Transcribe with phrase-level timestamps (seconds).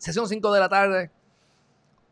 [0.00, 1.10] sesión 5 de la tarde,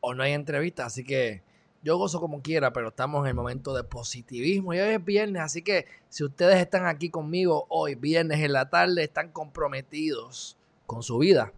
[0.00, 1.42] o no hay entrevista, así que
[1.82, 5.42] yo gozo como quiera, pero estamos en el momento de positivismo y hoy es viernes,
[5.42, 11.02] así que si ustedes están aquí conmigo hoy, viernes en la tarde, están comprometidos con
[11.02, 11.50] su vida,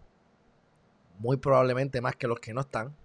[1.19, 2.95] muy probablemente más que los que no están,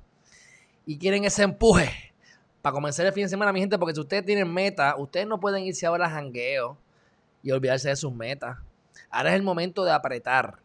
[0.87, 2.15] y quieren ese empuje
[2.63, 5.41] para comenzar el fin de semana, mi gente, porque si ustedes tienen metas, ustedes no
[5.41, 6.79] pueden irse ahora a jangueo
[7.43, 8.57] y olvidarse de sus metas.
[9.11, 10.61] Ahora es el momento de apretar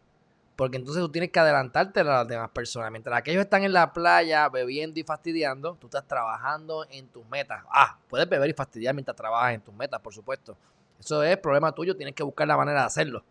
[0.62, 2.88] porque entonces tú tienes que adelantarte a las demás personas.
[2.92, 7.64] Mientras aquellos están en la playa bebiendo y fastidiando, tú estás trabajando en tus metas.
[7.68, 10.56] Ah, puedes beber y fastidiar mientras trabajas en tus metas, por supuesto.
[11.00, 13.24] Eso es problema tuyo, tienes que buscar la manera de hacerlo.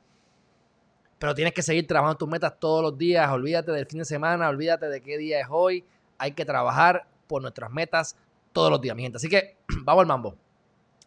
[1.19, 3.31] Pero tienes que seguir trabajando tus metas todos los días.
[3.31, 5.85] Olvídate del fin de semana, olvídate de qué día es hoy.
[6.17, 8.17] Hay que trabajar por nuestras metas
[8.51, 9.15] todos los días, mi gente.
[9.15, 10.35] Así que vamos al mambo.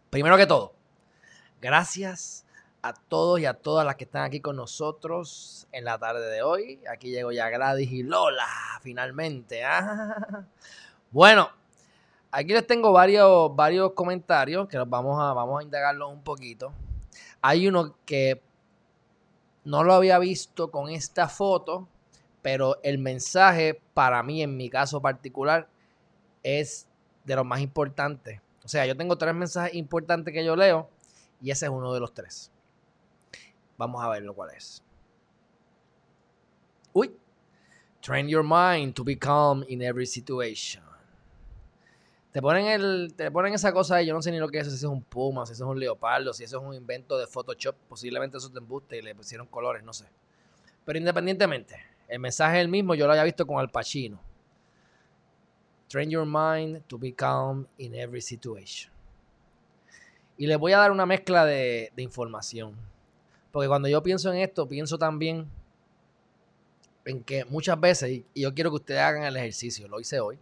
[0.09, 0.73] Primero que todo,
[1.61, 2.44] gracias
[2.85, 6.43] a todos y a todas las que están aquí con nosotros en la tarde de
[6.43, 6.83] hoy.
[6.87, 8.47] Aquí llego ya Gladys y Lola,
[8.83, 9.65] finalmente.
[9.65, 10.45] ¿ah?
[11.11, 11.49] Bueno,
[12.31, 16.73] aquí les tengo varios, varios comentarios que los vamos a, vamos a indagarlos un poquito.
[17.41, 18.43] Hay uno que
[19.65, 21.89] no lo había visto con esta foto,
[22.43, 25.69] pero el mensaje para mí, en mi caso particular,
[26.43, 26.87] es
[27.25, 28.41] de los más importantes.
[28.63, 30.91] O sea, yo tengo tres mensajes importantes que yo leo
[31.41, 32.51] y ese es uno de los tres.
[33.77, 34.83] Vamos a ver lo cual es.
[36.93, 37.17] Uy.
[38.01, 40.83] Train your mind to be calm in every situation.
[42.33, 44.67] Te ponen, el, te ponen esa cosa y yo no sé ni lo que es,
[44.67, 47.17] si eso es un puma, si eso es un leopardo, si eso es un invento
[47.17, 50.07] de Photoshop, posiblemente eso te embuste y le pusieron colores, no sé.
[50.85, 51.77] Pero independientemente,
[52.09, 54.21] el mensaje es el mismo, yo lo había visto con Al Pacino.
[55.89, 58.93] Train your mind to be calm in every situation.
[60.37, 62.75] Y les voy a dar una mezcla de información.
[63.55, 65.49] Porque cuando yo pienso en esto, pienso también
[67.05, 70.41] en que muchas veces, y yo quiero que ustedes hagan el ejercicio, lo hice hoy,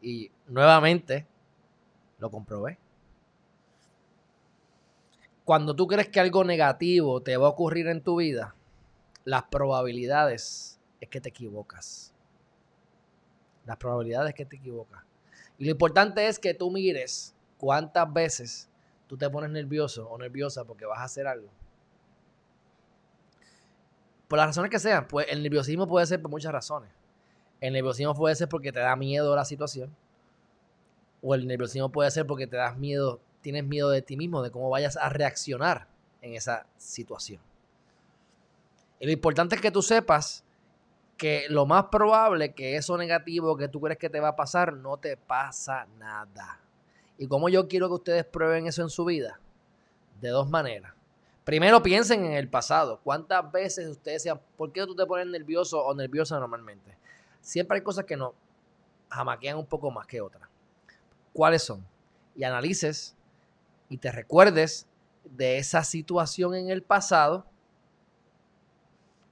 [0.00, 1.26] y nuevamente
[2.20, 2.78] lo comprobé.
[5.44, 8.54] Cuando tú crees que algo negativo te va a ocurrir en tu vida,
[9.24, 12.14] las probabilidades es que te equivocas.
[13.66, 15.02] Las probabilidades es que te equivocas.
[15.58, 18.68] Y lo importante es que tú mires cuántas veces
[19.08, 21.50] tú te pones nervioso o nerviosa porque vas a hacer algo
[24.32, 26.88] por las razones que sean, pues el nerviosismo puede ser por muchas razones.
[27.60, 29.94] El nerviosismo puede ser porque te da miedo la situación.
[31.20, 34.50] O el nerviosismo puede ser porque te das miedo, tienes miedo de ti mismo, de
[34.50, 35.86] cómo vayas a reaccionar
[36.22, 37.42] en esa situación.
[39.00, 40.46] Y lo importante es que tú sepas
[41.18, 44.72] que lo más probable que eso negativo que tú crees que te va a pasar,
[44.72, 46.58] no te pasa nada.
[47.18, 49.38] Y como yo quiero que ustedes prueben eso en su vida,
[50.22, 50.94] de dos maneras.
[51.44, 53.00] Primero piensen en el pasado.
[53.02, 56.96] ¿Cuántas veces ustedes decían, ¿por qué tú te pones nervioso o nerviosa normalmente?
[57.40, 58.32] Siempre hay cosas que nos
[59.10, 60.48] jamaquean un poco más que otras.
[61.32, 61.84] ¿Cuáles son?
[62.36, 63.16] Y analices
[63.88, 64.86] y te recuerdes
[65.24, 67.44] de esa situación en el pasado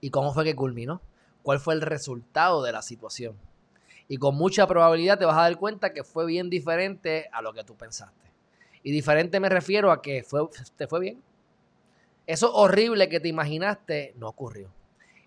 [0.00, 1.00] y cómo fue que culminó.
[1.42, 3.36] ¿Cuál fue el resultado de la situación?
[4.08, 7.52] Y con mucha probabilidad te vas a dar cuenta que fue bien diferente a lo
[7.54, 8.28] que tú pensaste.
[8.82, 10.24] Y diferente me refiero a que
[10.76, 11.22] te fue bien
[12.30, 14.72] eso horrible que te imaginaste no ocurrió.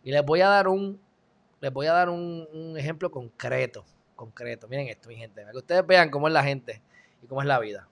[0.06, 1.02] Y les voy a dar un,
[1.60, 3.84] les voy a dar un, ejemplo concreto.
[4.16, 4.70] Concreto.
[4.70, 5.42] Miren esto, mi gente.
[5.42, 6.82] Para que ustedes vean cómo es la gente
[7.22, 7.90] y cómo es la vida.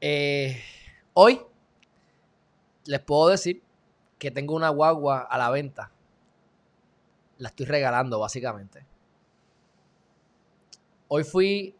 [0.00, 0.62] Eh,
[1.12, 1.40] hoy
[2.84, 3.64] les puedo decir
[4.20, 5.90] que tengo una guagua a la venta.
[7.38, 8.86] La estoy regalando, básicamente.
[11.08, 11.74] Hoy fui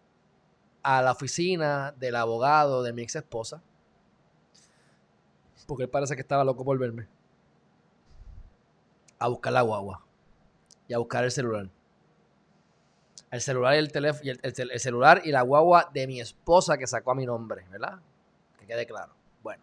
[0.83, 3.63] a la oficina del abogado de mi ex esposa
[5.71, 7.07] porque él parece que estaba loco por verme.
[9.21, 10.03] A buscar la guagua.
[10.89, 11.69] Y a buscar el celular.
[13.31, 14.33] El celular y el teléfono.
[14.43, 18.01] El, celular y la guagua de mi esposa que sacó a mi nombre, ¿verdad?
[18.59, 19.13] Que quede claro.
[19.45, 19.63] Bueno.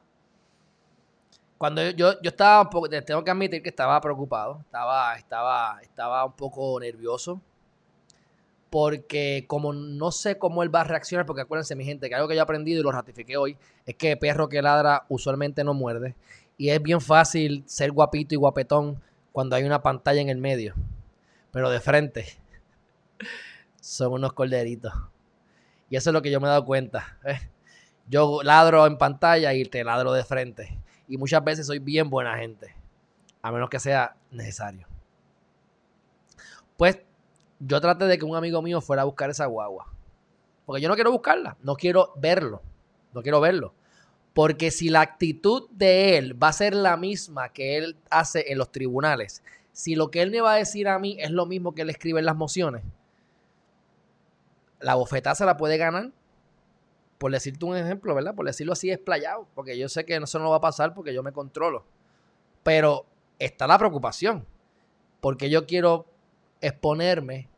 [1.57, 6.23] Cuando yo, yo, estaba un poco, tengo que admitir que estaba preocupado, estaba, estaba, estaba
[6.23, 7.41] un poco nervioso,
[8.69, 12.27] porque como no sé cómo él va a reaccionar, porque acuérdense mi gente, que algo
[12.27, 15.63] que yo he aprendido y lo ratifiqué hoy, es que el perro que ladra usualmente
[15.63, 16.15] no muerde.
[16.57, 20.73] Y es bien fácil ser guapito y guapetón cuando hay una pantalla en el medio.
[21.51, 22.25] Pero de frente
[23.81, 24.93] son unos corderitos.
[25.89, 27.17] Y eso es lo que yo me he dado cuenta.
[27.23, 27.39] ¿eh?
[28.07, 30.79] Yo ladro en pantalla y te ladro de frente.
[31.07, 32.75] Y muchas veces soy bien buena gente.
[33.41, 34.87] A menos que sea necesario.
[36.75, 36.99] Pues
[37.59, 39.87] yo traté de que un amigo mío fuera a buscar esa guagua.
[40.65, 41.57] Porque yo no quiero buscarla.
[41.63, 42.61] No quiero verlo.
[43.13, 43.73] No quiero verlo.
[44.33, 48.59] Porque si la actitud de él va a ser la misma que él hace en
[48.59, 51.73] los tribunales, si lo que él me va a decir a mí es lo mismo
[51.73, 52.83] que él escribe en las mociones,
[54.79, 56.11] la bofetada se la puede ganar.
[57.17, 58.35] Por decirte un ejemplo, ¿verdad?
[58.35, 59.47] Por decirlo así, es playado.
[59.55, 61.83] Porque yo sé que eso no va a pasar porque yo me controlo.
[62.61, 63.07] Pero
[63.39, 64.45] está la preocupación.
[65.19, 66.05] Porque yo quiero
[66.61, 67.49] exponerme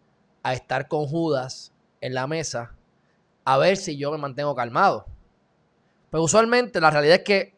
[0.43, 2.73] a estar con Judas en la mesa
[3.43, 5.05] a ver si yo me mantengo calmado.
[6.09, 7.53] Pues usualmente la realidad es que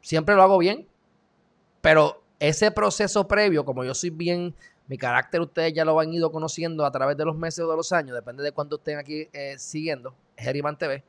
[0.00, 0.86] siempre lo hago bien,
[1.80, 4.54] pero ese proceso previo, como yo soy bien,
[4.86, 7.76] mi carácter ustedes ya lo han ido conociendo a través de los meses o de
[7.76, 11.02] los años, depende de cuándo estén aquí eh, siguiendo, Geriman TV,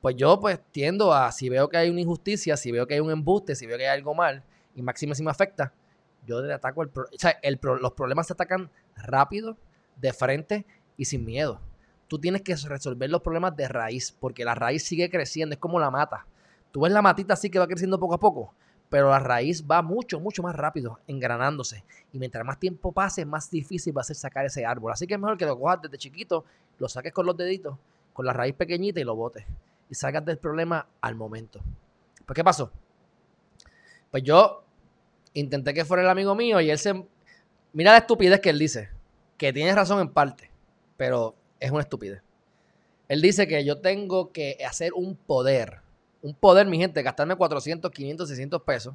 [0.00, 3.00] pues yo pues tiendo a, si veo que hay una injusticia, si veo que hay
[3.00, 4.42] un embuste, si veo que hay algo mal,
[4.74, 5.72] y máximo si me afecta,
[6.26, 7.38] yo le ataco el, o sea,
[7.80, 9.56] los problemas se atacan rápido,
[9.96, 10.66] de frente
[10.96, 11.60] y sin miedo.
[12.08, 15.80] Tú tienes que resolver los problemas de raíz, porque la raíz sigue creciendo, es como
[15.80, 16.26] la mata.
[16.70, 18.54] Tú ves la matita así que va creciendo poco a poco,
[18.90, 21.84] pero la raíz va mucho, mucho más rápido, engranándose.
[22.12, 24.92] Y mientras más tiempo pase, más difícil va a ser sacar ese árbol.
[24.92, 26.44] Así que es mejor que lo cojas desde chiquito,
[26.78, 27.78] lo saques con los deditos,
[28.12, 29.46] con la raíz pequeñita y lo botes.
[29.88, 31.60] Y salgas del problema al momento.
[32.26, 32.70] Pues, ¿qué pasó?
[34.10, 34.64] Pues yo
[35.34, 37.04] intenté que fuera el amigo mío y él se...
[37.72, 38.90] Mira la estupidez que él dice,
[39.38, 40.50] que tiene razón en parte,
[40.96, 42.22] pero es una estupidez.
[43.08, 45.80] Él dice que yo tengo que hacer un poder,
[46.22, 48.94] un poder, mi gente, gastarme 400, 500, 600 pesos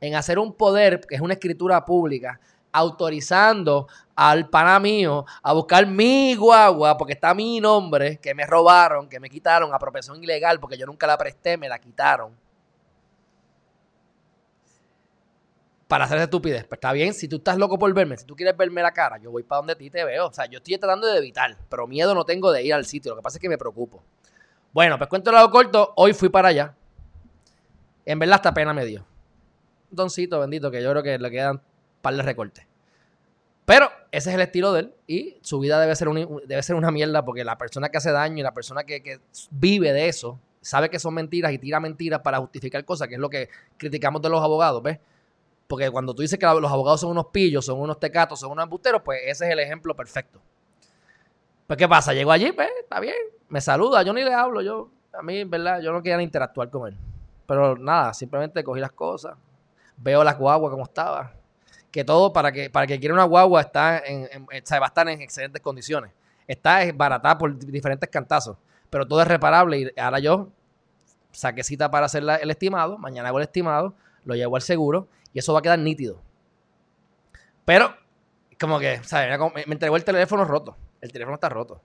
[0.00, 2.40] en hacer un poder, que es una escritura pública,
[2.70, 9.08] autorizando al pana mío a buscar mi guagua, porque está mi nombre, que me robaron,
[9.08, 12.32] que me quitaron, apropiación ilegal, porque yo nunca la presté, me la quitaron
[15.88, 16.64] para hacer estupidez.
[16.64, 19.18] Pues está bien, si tú estás loco por verme, si tú quieres verme la cara,
[19.18, 20.28] yo voy para donde ti te veo.
[20.28, 23.12] O sea, yo estoy tratando de evitar, pero miedo no tengo de ir al sitio.
[23.12, 24.02] Lo que pasa es que me preocupo.
[24.72, 25.94] Bueno, pues cuento el lado corto.
[25.96, 26.74] Hoy fui para allá.
[28.04, 29.04] En verdad, hasta pena me dio.
[29.90, 31.62] Doncito bendito que yo creo que le quedan un
[32.02, 32.66] par de recortes.
[33.64, 36.08] Pero ese es el estilo de él y su vida debe ser,
[36.46, 39.20] debe ser una mierda porque la persona que hace daño y la persona que, que
[39.50, 43.20] vive de eso sabe que son mentiras y tira mentiras para justificar cosas, que es
[43.20, 44.98] lo que criticamos de los abogados, ¿ves?
[45.68, 48.64] Porque cuando tú dices que los abogados son unos pillos, son unos tecatos, son unos
[48.64, 50.40] embusteros, pues ese es el ejemplo perfecto.
[51.66, 52.14] Pues, ¿qué pasa?
[52.14, 53.14] Llego allí, pues, está bien,
[53.50, 55.80] me saluda, yo ni le hablo, yo, a mí, ¿verdad?
[55.82, 56.96] Yo no quería interactuar con él.
[57.46, 59.36] Pero nada, simplemente cogí las cosas,
[59.98, 61.32] veo la guagua como estaba.
[61.90, 65.20] Que todo, para que, para que quiera una guagua, está en, va a estar en
[65.20, 66.12] excelentes condiciones.
[66.46, 68.56] Está baratada por diferentes cantazos,
[68.88, 70.48] pero todo es reparable y ahora yo
[71.30, 73.94] saqué cita para hacer el estimado, mañana hago el estimado,
[74.24, 76.22] lo llevo al seguro y eso va a quedar nítido.
[77.64, 77.94] Pero,
[78.58, 79.38] como que, ¿sabes?
[79.66, 80.76] Me entregó el teléfono roto.
[81.00, 81.80] El teléfono está roto.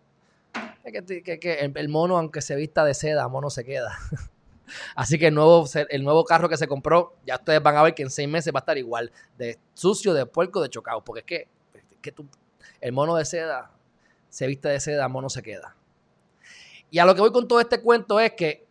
[0.84, 3.98] Es que, el, mono, aunque se vista de seda, mono se queda.
[4.96, 7.94] Así que el nuevo, el nuevo carro que se compró, ya ustedes van a ver
[7.94, 9.12] que en seis meses va a estar igual.
[9.38, 11.04] De sucio, de puerco, de chocado.
[11.04, 11.48] Porque es que,
[12.02, 12.28] que tú,
[12.82, 13.72] el mono de seda
[14.30, 15.76] se viste de seda, mono se queda.
[16.90, 18.66] Y a lo que voy con todo este cuento es que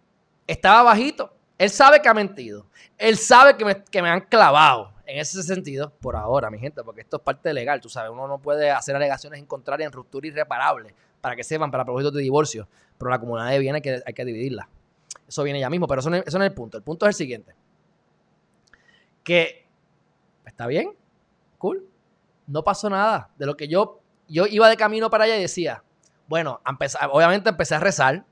[0.47, 1.35] estaba bajito.
[1.63, 2.67] Él sabe que ha mentido.
[2.99, 6.83] Él sabe que me, que me han clavado en ese sentido, por ahora, mi gente,
[6.83, 9.93] porque esto es parte legal, tú sabes, uno no puede hacer alegaciones en contraria en
[9.93, 12.67] ruptura irreparable, para que sepan, para propósitos de divorcio,
[12.99, 14.69] pero la comunidad de que, hay que dividirla.
[15.29, 16.79] Eso viene ya mismo, pero eso no, es el punto.
[16.79, 17.55] El punto es el siguiente.
[19.23, 19.65] Que,
[20.45, 20.97] está bien,
[21.59, 21.89] cool,
[22.49, 23.31] no pasó nada.
[23.37, 25.85] De lo que yo, yo iba de camino para allá y decía,
[26.27, 26.61] bueno,
[27.13, 28.25] obviamente empecé a rezar,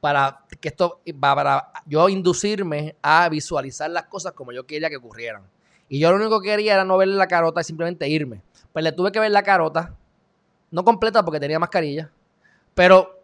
[0.00, 5.42] para que esto, para yo inducirme a visualizar las cosas como yo quería que ocurrieran.
[5.88, 8.42] Y yo lo único que quería era no verle la carota y simplemente irme.
[8.72, 9.94] Pues le tuve que ver la carota,
[10.70, 12.10] no completa porque tenía mascarilla,
[12.74, 13.22] pero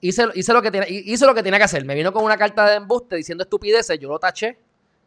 [0.00, 1.84] hice, hice, lo que tenía, hice lo que tenía que hacer.
[1.84, 4.58] Me vino con una carta de embuste diciendo estupideces, yo lo taché,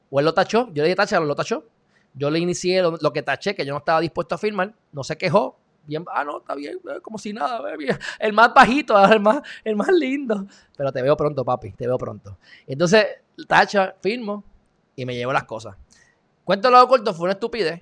[0.10, 1.66] o él lo tachó, yo le dije taché, lo tachó.
[2.14, 5.04] Yo le inicié lo, lo que taché, que yo no estaba dispuesto a firmar, no
[5.04, 7.62] se quejó, bien, ah, no, está bien, eh, como si nada,
[8.20, 10.46] el más bajito, el más, el más lindo.
[10.76, 12.38] Pero te veo pronto, papi, te veo pronto.
[12.68, 13.06] Entonces,
[13.48, 14.44] tacha, firmo
[14.96, 15.76] y me llevo las cosas.
[16.44, 17.82] Cuento lo corto, fue una estupidez.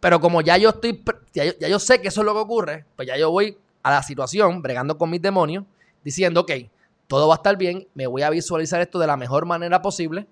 [0.00, 1.02] Pero como ya yo estoy,
[1.34, 4.02] ya yo, sé que eso es lo que ocurre, pues ya yo voy a la
[4.02, 5.64] situación, bregando con mis demonios,
[6.02, 6.52] diciendo, ok,
[7.06, 10.26] todo va a estar bien, me voy a visualizar esto de la mejor manera posible.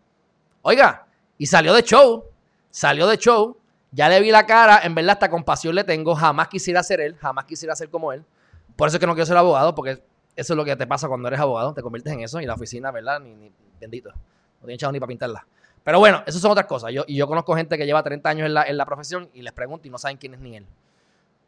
[0.63, 1.07] Oiga,
[1.37, 2.25] y salió de show,
[2.71, 3.58] salió de show,
[3.91, 7.17] Ya le vi la cara, en verdad hasta compasión le tengo, jamás quisiera ser él,
[7.17, 8.25] jamás quisiera ser como él.
[8.77, 10.03] Por eso es que no quiero ser abogado, porque
[10.37, 12.55] eso es lo que te pasa cuando eres abogado, te conviertes en eso y la
[12.55, 13.19] oficina, ¿verdad?
[13.21, 15.47] Ni, bendito, no tiene echado ni para pintarla.
[15.83, 16.93] Pero bueno, eso son otras cosas.
[16.93, 19.41] Yo, y yo conozco gente que lleva 30 años en la, en la profesión y
[19.43, 20.67] les pregunto y no saben quién es ni él.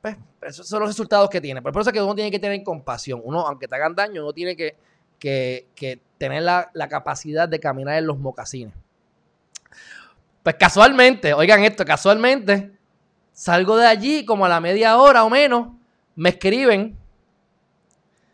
[0.01, 1.61] Pues, esos son los resultados que tiene.
[1.61, 3.21] Pero por eso es que uno tiene que tener compasión.
[3.23, 4.77] Uno, aunque te hagan daño, uno tiene que,
[5.19, 8.75] que, que tener la, la capacidad de caminar en los mocasines.
[10.43, 12.73] Pues casualmente, oigan esto, casualmente,
[13.33, 15.69] salgo de allí como a la media hora o menos,
[16.17, 16.97] me escriben,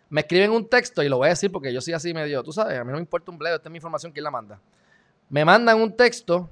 [0.09, 2.53] me escriben un texto y lo voy a decir porque yo soy así medio, tú
[2.53, 4.61] sabes, a mí no me importa un bledo, esta es mi información, ¿quién la manda?
[5.29, 6.49] Me mandan un texto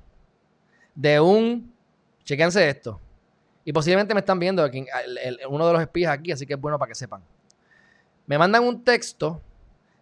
[0.95, 1.73] de un,
[2.25, 2.99] chequense esto,
[3.65, 4.85] y posiblemente me están viendo aquí,
[5.49, 7.23] uno de los espías aquí, así que es bueno para que sepan.
[8.27, 9.41] Me mandan un texto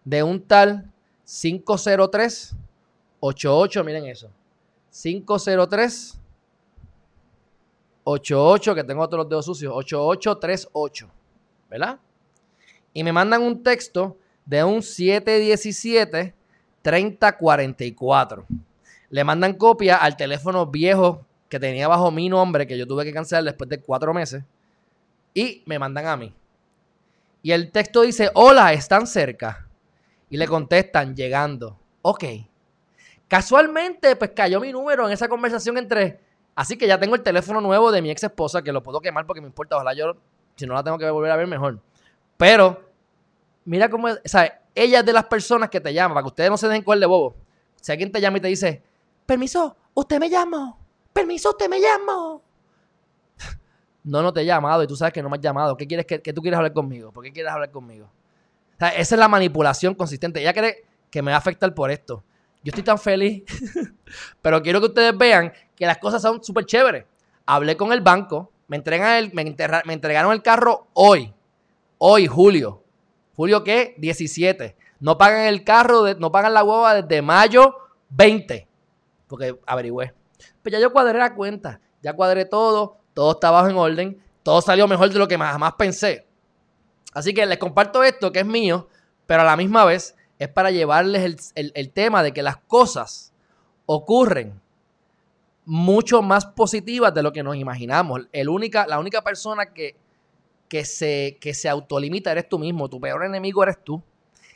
[0.03, 0.89] de un tal
[1.25, 4.31] 503-88, miren eso.
[4.93, 6.19] 503
[8.03, 11.09] 88, que tengo todos los dedos sucios, 8838,
[11.69, 11.99] ¿verdad?
[12.93, 16.33] Y me mandan un texto de un 717
[16.81, 18.45] 3044.
[19.09, 23.13] Le mandan copia al teléfono viejo que tenía bajo mi nombre, que yo tuve que
[23.13, 24.43] cancelar después de cuatro meses,
[25.33, 26.33] y me mandan a mí.
[27.41, 29.67] Y el texto dice, hola, están cerca.
[30.29, 31.77] Y le contestan, llegando.
[32.01, 32.23] Ok.
[33.33, 36.19] Casualmente, pues cayó mi número en esa conversación entre.
[36.53, 39.25] Así que ya tengo el teléfono nuevo de mi ex esposa, que lo puedo quemar
[39.25, 39.75] porque me importa.
[39.75, 40.15] Ojalá yo,
[40.55, 41.79] si no la tengo que volver a ver, mejor.
[42.37, 42.91] Pero,
[43.65, 44.21] mira cómo es.
[44.23, 46.83] Sea, ella es de las personas que te llama, para que ustedes no se den
[46.83, 47.35] cuenta de bobo.
[47.81, 48.83] Si alguien te llama y te dice,
[49.25, 50.77] permiso, usted me llamó.
[51.11, 52.39] Permiso, usted me llamó.
[54.03, 55.75] No, no te he llamado y tú sabes que no me has llamado.
[55.75, 57.11] ¿Qué quieres que, que tú quieres hablar conmigo?
[57.11, 58.05] ¿Por qué quieres hablar conmigo?
[58.75, 60.39] O sea, esa es la manipulación consistente.
[60.39, 62.23] Ella cree que me va a afectar por esto.
[62.63, 63.43] Yo estoy tan feliz,
[64.41, 67.05] pero quiero que ustedes vean que las cosas son súper chéveres.
[67.45, 71.33] Hablé con el banco, me, entregan el, me, enterra- me entregaron el carro hoy,
[71.97, 72.81] hoy, julio.
[73.35, 73.95] ¿Julio qué?
[73.97, 74.77] 17.
[74.99, 77.75] No pagan el carro, no pagan la hueva desde mayo
[78.09, 78.67] 20,
[79.27, 80.13] porque averigüé.
[80.61, 84.61] Pues ya yo cuadré la cuenta, ya cuadré todo, todo está bajo en orden, todo
[84.61, 86.25] salió mejor de lo que jamás pensé.
[87.13, 88.87] Así que les comparto esto que es mío,
[89.25, 93.33] pero a la misma vez es para llevarles el, tema de que las cosas
[93.85, 94.59] ocurren
[95.65, 98.27] mucho más positivas de lo que nos imaginamos.
[98.31, 99.95] El única, la única persona que,
[100.67, 104.01] que, se, que se autolimita eres tú mismo, tu peor enemigo eres tú.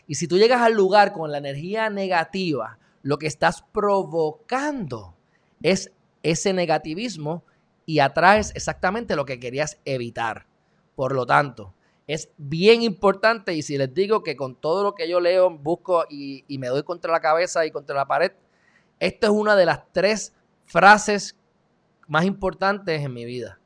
[0.07, 5.13] Y si tú llegas al lugar con la energía negativa, lo que estás provocando
[5.62, 5.91] es
[6.24, 7.43] ese negativismo
[7.86, 10.46] y atraes exactamente lo que querías evitar.
[10.96, 11.74] Por lo tanto,
[12.08, 16.06] es bien importante y si les digo que con todo lo que yo leo, busco
[16.10, 18.32] y, me doy contra la cabeza y contra la pared,
[19.00, 20.34] esta es una de las tres
[20.66, 21.36] frases
[22.08, 23.60] más importantes en mi vida.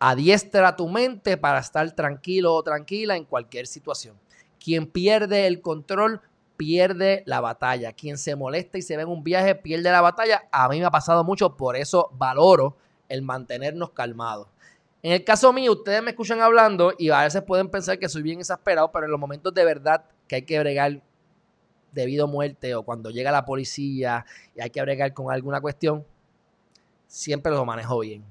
[0.00, 4.18] Adiestra tu mente para estar tranquilo o tranquila en cualquier situación.
[4.58, 6.20] Quien pierde el control
[6.56, 7.92] pierde la batalla.
[7.92, 10.48] Quien se molesta y se ve en un viaje pierde la batalla.
[10.50, 12.76] A mí me ha pasado mucho, por eso valoro
[13.08, 14.48] el mantenernos calmados.
[15.04, 18.22] En el caso mío, ustedes me escuchan hablando y a veces pueden pensar que soy
[18.22, 21.02] bien exasperado, pero en los momentos de verdad que hay que bregar
[21.92, 24.24] debido a muerte o cuando llega la policía
[24.56, 26.06] y hay que bregar con alguna cuestión,
[27.06, 28.24] siempre lo manejo bien.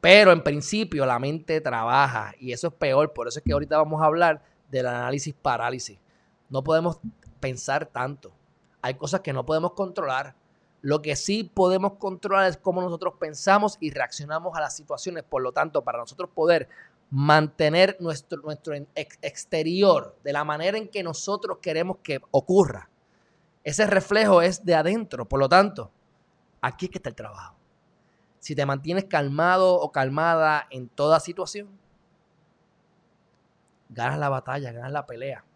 [0.00, 3.12] Pero en principio la mente trabaja y eso es peor.
[3.12, 5.98] Por eso es que ahorita vamos a hablar del análisis parálisis.
[6.50, 7.00] No podemos
[7.40, 8.30] pensar tanto.
[8.80, 10.36] Hay cosas que no podemos controlar.
[10.84, 15.22] Lo que sí podemos controlar es cómo nosotros pensamos y reaccionamos a las situaciones.
[15.24, 16.68] Por lo tanto, para nosotros poder
[17.08, 22.90] mantener nuestro, nuestro ex- exterior de la manera en que nosotros queremos que ocurra,
[23.62, 25.24] ese reflejo es de adentro.
[25.26, 25.90] Por lo tanto,
[26.60, 27.56] aquí es que está el trabajo.
[28.38, 31.70] Si te mantienes calmado o calmada en toda situación,
[33.88, 35.46] ganas la batalla, ganas la pelea.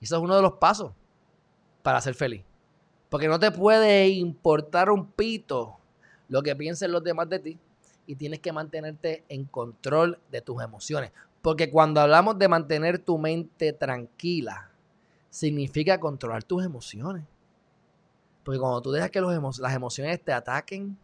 [0.00, 0.92] Y eso es uno de los pasos
[1.82, 2.44] para ser feliz.
[3.08, 5.76] Porque no te puede importar un pito
[6.28, 7.58] lo que piensen los demás de ti
[8.06, 11.12] y tienes que mantenerte en control de tus emociones.
[11.42, 14.70] Porque cuando hablamos de mantener tu mente tranquila,
[15.30, 17.24] significa controlar tus emociones.
[18.42, 20.96] Porque cuando tú dejas que las emociones te ataquen,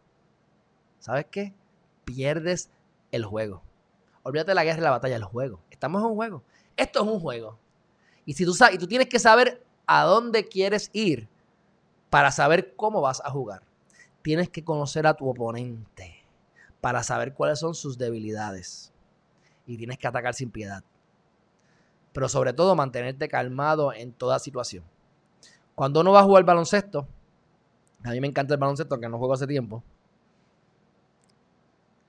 [0.99, 1.53] ¿sabes qué?
[2.05, 2.71] Pierdes
[3.11, 3.63] el juego.
[4.23, 5.61] Olvídate de la guerra y la batalla, el juego.
[5.71, 6.43] Estamos en un juego.
[6.77, 7.59] Esto es un juego.
[8.25, 11.29] Y si tú sabes, y tú tienes que saber a dónde quieres ir
[12.13, 13.63] para saber cómo vas a jugar.
[14.21, 16.23] Tienes que conocer a tu oponente
[16.83, 18.93] para saber cuáles son sus debilidades.
[19.67, 20.85] Y tienes que atacar sin piedad.
[22.13, 24.85] Pero sobre todo mantenerte calmado en toda situación.
[25.75, 27.09] Cuando uno va a jugar baloncesto,
[28.05, 29.83] a mí me encanta el baloncesto, que no juego hace tiempo.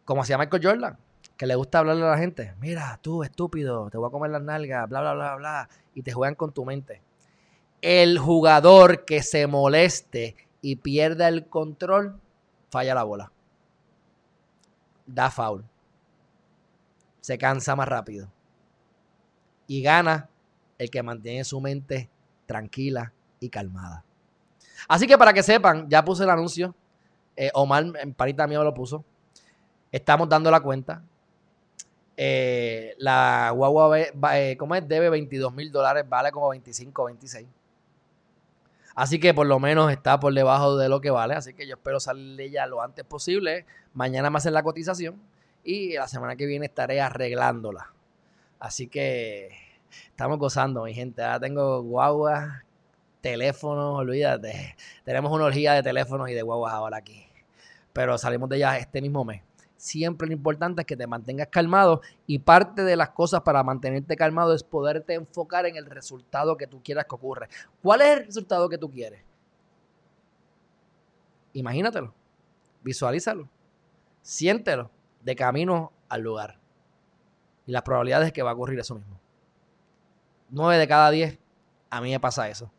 [0.04, 0.98] como hacía Michael Jordan,
[1.38, 4.42] que le gusta hablarle a la gente, mira, tú estúpido, te voy a comer las
[4.42, 7.02] nalgas, bla, bla, bla, bla, y te juegan con tu mente.
[7.84, 12.18] El jugador que se moleste y pierda el control,
[12.70, 13.30] falla la bola.
[15.06, 15.66] Da foul.
[17.20, 18.32] Se cansa más rápido.
[19.68, 20.30] Y gana
[20.78, 22.10] el que mantiene su mente
[22.46, 23.12] tranquila
[23.42, 24.06] y calmada.
[24.88, 26.74] Así que para que sepan, ya puse el anuncio.
[27.36, 29.04] Eh, Omar en parita mío lo puso.
[29.92, 31.04] Estamos dando la cuenta.
[32.16, 34.88] Eh, la guagua, eh, ¿cómo es?
[34.88, 37.46] Debe 22 mil dólares, vale como 25, 26.
[38.96, 41.34] Así que por lo menos está por debajo de lo que vale.
[41.34, 43.66] Así que yo espero salir de ella lo antes posible.
[43.94, 45.22] Mañana me hacen la cotización
[45.64, 47.92] y la semana que viene estaré arreglándola.
[48.60, 49.50] Así que
[50.08, 51.24] estamos gozando, mi gente.
[51.24, 52.64] Ahora tengo guagua,
[53.22, 54.76] teléfonos, olvídate.
[55.06, 57.26] Tenemos una orgía de teléfonos y de guaguas ahora aquí.
[57.94, 59.42] Pero salimos de ella este mismo mes
[59.84, 64.16] siempre lo importante es que te mantengas calmado y parte de las cosas para mantenerte
[64.16, 67.50] calmado es poderte enfocar en el resultado que tú quieras que ocurra.
[67.82, 69.22] ¿Cuál es el resultado que tú quieres?
[71.52, 72.14] Imagínatelo,
[72.82, 73.50] visualízalo,
[74.22, 74.90] siéntelo
[75.22, 76.58] de camino al lugar.
[77.66, 79.20] Y las probabilidades es que va a ocurrir eso mismo.
[80.50, 81.38] 9 de cada 10,
[81.90, 82.72] a mí me pasa eso.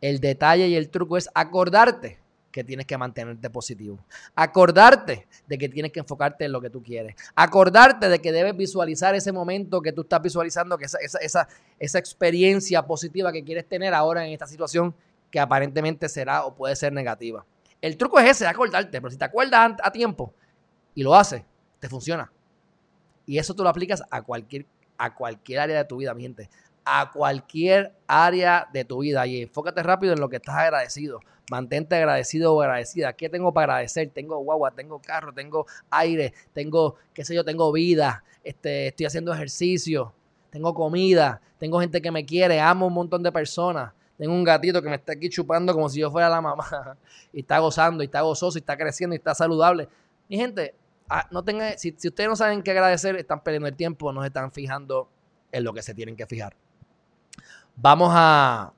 [0.00, 2.20] El detalle y el truco es acordarte
[2.54, 3.98] que tienes que mantenerte positivo.
[4.36, 7.16] Acordarte de que tienes que enfocarte en lo que tú quieres.
[7.34, 11.48] Acordarte de que debes visualizar ese momento que tú estás visualizando, que esa, esa,
[11.80, 14.94] esa, experiencia positiva que quieres tener ahora en esta situación
[15.32, 17.44] que aparentemente será o puede ser negativa.
[17.82, 20.32] El truco es ese, acordarte, pero si te acuerdas a tiempo
[20.94, 21.42] y lo haces,
[21.80, 22.30] te funciona.
[23.26, 24.64] Y eso tú lo aplicas a cualquier,
[24.96, 26.48] a cualquier área de tu vida, mi gente.
[26.84, 29.26] A cualquier área de tu vida.
[29.26, 31.20] Y enfócate rápido en lo que estás agradecido.
[31.50, 33.12] Mantente agradecido o agradecida.
[33.12, 34.10] ¿Qué tengo para agradecer?
[34.10, 39.32] Tengo guagua, tengo carro, tengo aire, tengo, qué sé yo, tengo vida, este, estoy haciendo
[39.32, 40.14] ejercicio,
[40.50, 43.92] tengo comida, tengo gente que me quiere, amo un montón de personas.
[44.16, 46.64] Tengo un gatito que me está aquí chupando como si yo fuera la mamá.
[47.32, 49.88] Y está gozando, y está gozoso, y está creciendo, y está saludable.
[50.28, 50.74] Mi gente,
[51.08, 54.20] ah, no tenga, si, si ustedes no saben qué agradecer, están perdiendo el tiempo, no
[54.20, 55.08] se están fijando
[55.50, 56.54] en lo que se tienen que fijar.
[57.76, 58.72] Vamos a,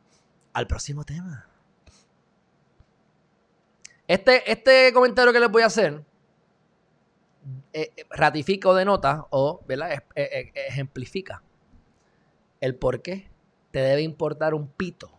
[0.53, 1.47] al próximo tema.
[4.09, 6.05] Este, este comentario que les voy a hacer
[7.73, 10.03] eh, eh, ratifica o denota o ¿verdad?
[10.15, 11.43] Eh, ejemplifica
[12.61, 13.31] el por qué
[13.71, 15.11] te debe importar un pito,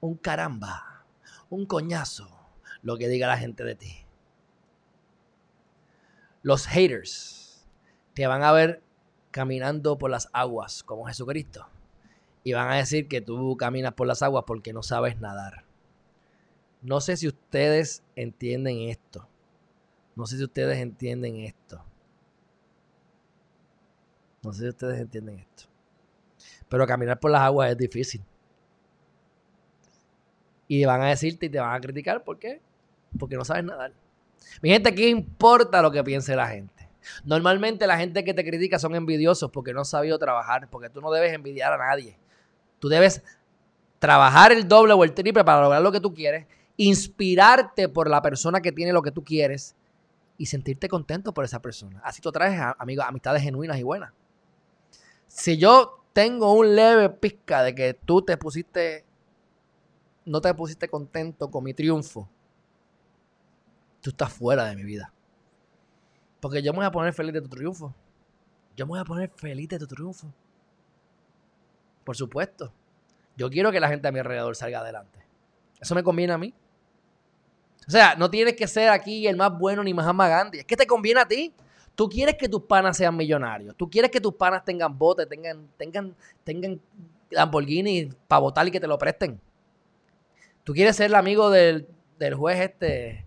[0.00, 1.04] un caramba,
[1.48, 2.28] un coñazo,
[2.82, 4.06] lo que diga la gente de ti.
[6.42, 7.68] Los haters
[8.14, 8.82] te van a ver
[9.30, 11.68] caminando por las aguas como Jesucristo
[12.46, 15.64] y van a decir que tú caminas por las aguas porque no sabes nadar.
[16.80, 19.28] No sé si ustedes entienden esto.
[20.14, 21.84] No sé si ustedes entienden esto.
[24.44, 25.64] No sé si ustedes entienden esto.
[26.68, 28.22] Pero caminar por las aguas es difícil.
[30.68, 32.22] Y van a decirte y te van a criticar.
[32.22, 32.60] ¿Por qué?
[33.18, 33.92] Porque no sabes nadar.
[34.62, 36.88] Mi gente, ¿qué importa lo que piense la gente?
[37.24, 41.00] Normalmente la gente que te critica son envidiosos porque no han sabido trabajar, porque tú
[41.00, 42.16] no debes envidiar a nadie.
[42.78, 43.22] Tú debes
[43.98, 48.22] trabajar el doble o el triple para lograr lo que tú quieres inspirarte por la
[48.22, 49.74] persona que tiene lo que tú quieres
[50.38, 52.00] y sentirte contento por esa persona.
[52.04, 54.12] Así tú traes amigos, amistades genuinas y buenas.
[55.26, 59.04] Si yo tengo un leve pizca de que tú te pusiste,
[60.24, 62.28] no te pusiste contento con mi triunfo,
[64.02, 65.12] tú estás fuera de mi vida.
[66.40, 67.94] Porque yo me voy a poner feliz de tu triunfo.
[68.76, 70.32] Yo me voy a poner feliz de tu triunfo.
[72.06, 72.72] Por supuesto.
[73.36, 75.18] Yo quiero que la gente a mi alrededor salga adelante.
[75.80, 76.54] Eso me conviene a mí.
[77.88, 80.60] O sea, no tienes que ser aquí el más bueno ni Mahatma Gandhi.
[80.60, 81.52] Es que te conviene a ti.
[81.96, 83.74] Tú quieres que tus panas sean millonarios.
[83.76, 86.14] Tú quieres que tus panas tengan botes, tengan, tengan,
[86.44, 86.80] tengan
[87.30, 89.40] Lamborghini para votar y que te lo presten.
[90.62, 91.88] Tú quieres ser el amigo del,
[92.36, 93.24] juez este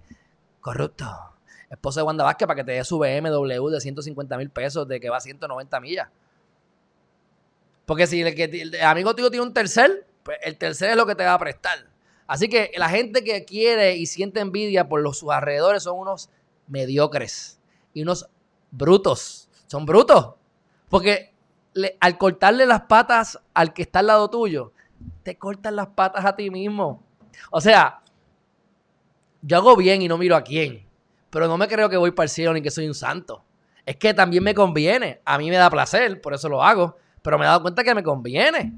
[0.62, 1.06] corrupto,
[1.70, 5.02] esposo de Wanda Vázquez, para que te dé su BMW de 150 mil pesos de
[5.02, 6.08] que va a 190 millas.
[7.90, 11.16] Porque si el, que, amigo tuyo tiene un tercer, pues el tercer es lo que
[11.16, 11.88] te va a prestar.
[12.28, 16.30] Así que la gente que quiere y siente envidia por los, sus alrededores son unos
[16.68, 17.60] mediocres
[17.96, 18.30] y unos
[18.70, 19.50] brutos.
[19.66, 20.36] Son brutos.
[20.88, 21.34] Porque
[22.00, 24.72] al cortarle las patas al que está al lado tuyo,
[25.24, 27.04] te cortan las patas a ti mismo.
[27.50, 28.04] O sea,
[29.42, 30.86] yo hago bien y no miro a quién.
[31.32, 33.44] Pero no me creo que voy para el cielo ni que soy un santo.
[33.84, 35.22] Es que también me conviene.
[35.26, 36.96] A mí me da placer, por eso lo hago.
[37.22, 38.74] Pero me he dado cuenta que me conviene.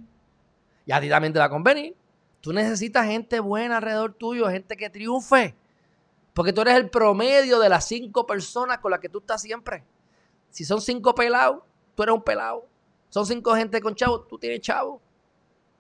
[0.86, 1.96] Y a ti también te va a convenir.
[2.42, 5.56] Tú necesitas gente buena alrededor tuyo, gente que triunfe.
[6.34, 9.84] Porque tú eres el promedio de las cinco personas con las que tú estás siempre.
[10.50, 11.62] Si son cinco pelados,
[11.96, 12.68] tú eres un pelado.
[13.10, 15.02] Son cinco gente con chavo, tú tienes chavo.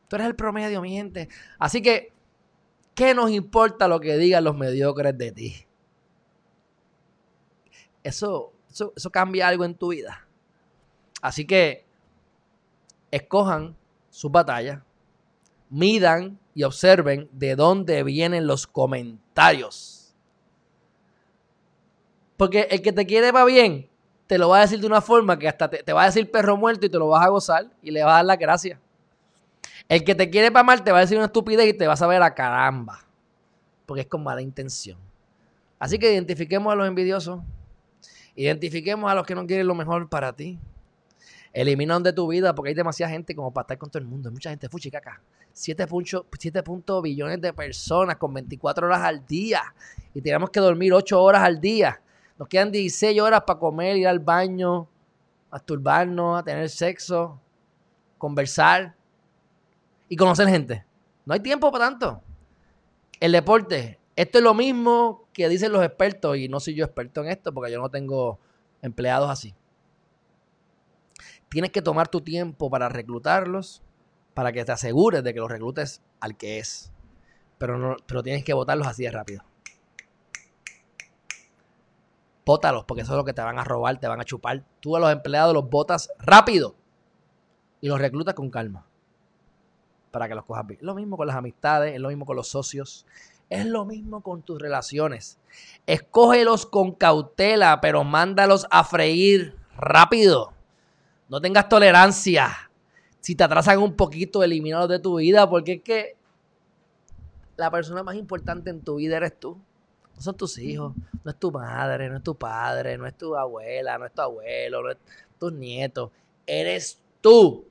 [0.07, 1.29] Tú eres el promedio, mi gente.
[1.57, 2.11] Así que,
[2.93, 5.55] ¿qué nos importa lo que digan los mediocres de ti?
[8.03, 10.27] Eso, eso, eso cambia algo en tu vida.
[11.21, 11.85] Así que,
[13.11, 13.75] escojan
[14.09, 14.83] su batalla,
[15.69, 20.13] midan y observen de dónde vienen los comentarios.
[22.37, 23.87] Porque el que te quiere va bien,
[24.27, 26.57] te lo va a decir de una forma que hasta te, va a decir perro
[26.57, 28.79] muerto y te lo vas a gozar y le vas a dar la gracia.
[29.89, 32.01] El que te quiere para mal te va a decir una estupidez y te vas
[32.01, 33.05] a ver a caramba.
[33.85, 34.97] Porque es con mala intención.
[35.77, 37.41] Así que identifiquemos a los envidiosos.
[38.35, 40.57] Identifiquemos a los que no quieren lo mejor para ti.
[41.53, 44.29] Eliminan de tu vida porque hay demasiada gente como para estar con todo el mundo.
[44.29, 45.21] Hay mucha gente fuchi caca.
[45.53, 45.85] 7
[46.63, 49.61] puntos billones de personas con 24 horas al día.
[50.13, 52.01] Y tenemos que dormir 8 horas al día.
[52.37, 54.87] Nos quedan 16 horas para comer, ir al baño,
[55.51, 57.39] masturbarnos, a tener sexo,
[58.17, 58.95] conversar
[60.07, 60.85] y conocer gente.
[61.25, 62.21] No hay tiempo para tanto.
[63.19, 67.21] El deporte, esto es lo mismo que dicen los expertos y no soy yo experto
[67.21, 68.39] en esto porque yo no tengo
[68.81, 69.53] empleados así.
[71.51, 73.83] Tienes que tomar tu tiempo para reclutarlos,
[74.33, 76.93] para que te asegures de que los reclutes al que es.
[77.57, 79.43] Pero, pero tienes que votarlos así de rápido.
[82.45, 84.63] Bótalos, porque eso es lo que te van a robar, te van a chupar.
[84.79, 86.73] Tú a los empleados los botas rápido
[87.81, 88.87] y los reclutas con calma
[90.09, 90.79] para que los cojas bien.
[90.79, 93.05] Es lo mismo con las amistades, es lo mismo con los socios,
[93.49, 95.37] es lo mismo con tus relaciones.
[95.85, 100.53] Escógelos con cautela, pero mándalos a freír rápido.
[101.31, 102.69] No tengas tolerancia.
[103.19, 106.15] Si te atrasan un poquito, elimínalos de tu vida, porque es que
[107.57, 109.59] la persona más importante en tu vida eres tú
[110.21, 113.35] no son tus hijos, no es tu madre, no es tu padre, no es tu
[113.35, 114.97] abuela, no es tu abuelo, no es
[115.39, 116.11] tus nietos.
[116.45, 117.65] Eres tú.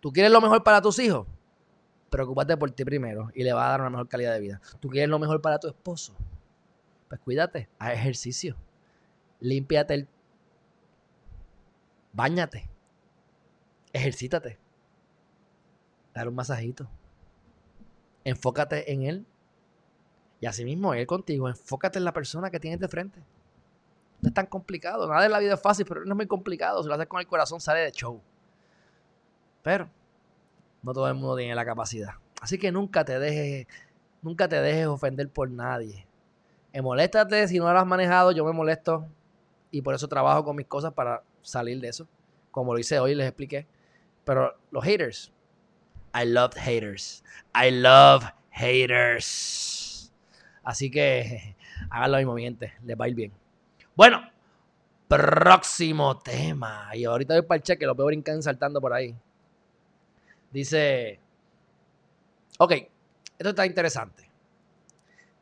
[0.00, 1.26] ¿Tú quieres lo mejor para tus hijos?
[2.10, 4.60] Preocúpate por ti primero y le vas a dar una mejor calidad de vida.
[4.78, 6.14] ¿Tú quieres lo mejor para tu esposo?
[7.08, 8.56] Pues cuídate, haz ejercicio.
[9.40, 10.08] Límpiate el...
[12.12, 12.68] Báñate.
[13.96, 14.58] Ejercítate.
[16.12, 16.86] Dar un masajito.
[18.24, 19.26] Enfócate en él
[20.38, 23.20] y así mismo él contigo, enfócate en la persona que tienes de frente.
[24.20, 25.08] No es tan complicado.
[25.08, 26.82] Nada de la vida es fácil, pero no es muy complicado.
[26.82, 28.20] Si lo haces con el corazón, sale de show.
[29.62, 29.88] Pero
[30.82, 32.16] no todo el mundo tiene la capacidad.
[32.42, 33.66] Así que nunca te dejes,
[34.20, 36.06] nunca te dejes ofender por nadie.
[36.74, 39.06] Me moléstate si no lo has manejado, yo me molesto.
[39.70, 42.06] Y por eso trabajo con mis cosas para salir de eso.
[42.50, 43.66] Como lo hice hoy, les expliqué.
[44.26, 45.32] Pero los haters.
[46.12, 47.22] I love haters.
[47.54, 50.12] I love haters.
[50.64, 51.54] Así que
[51.90, 52.72] hagan lo mismo, mi gente.
[52.84, 53.32] Les va a ir bien.
[53.94, 54.28] Bueno,
[55.06, 56.90] próximo tema.
[56.94, 59.14] Y ahorita voy para el cheque, lo veo brincando saltando por ahí.
[60.50, 61.20] Dice.
[62.58, 62.72] Ok,
[63.38, 64.28] esto está interesante.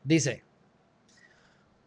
[0.03, 0.45] Dice.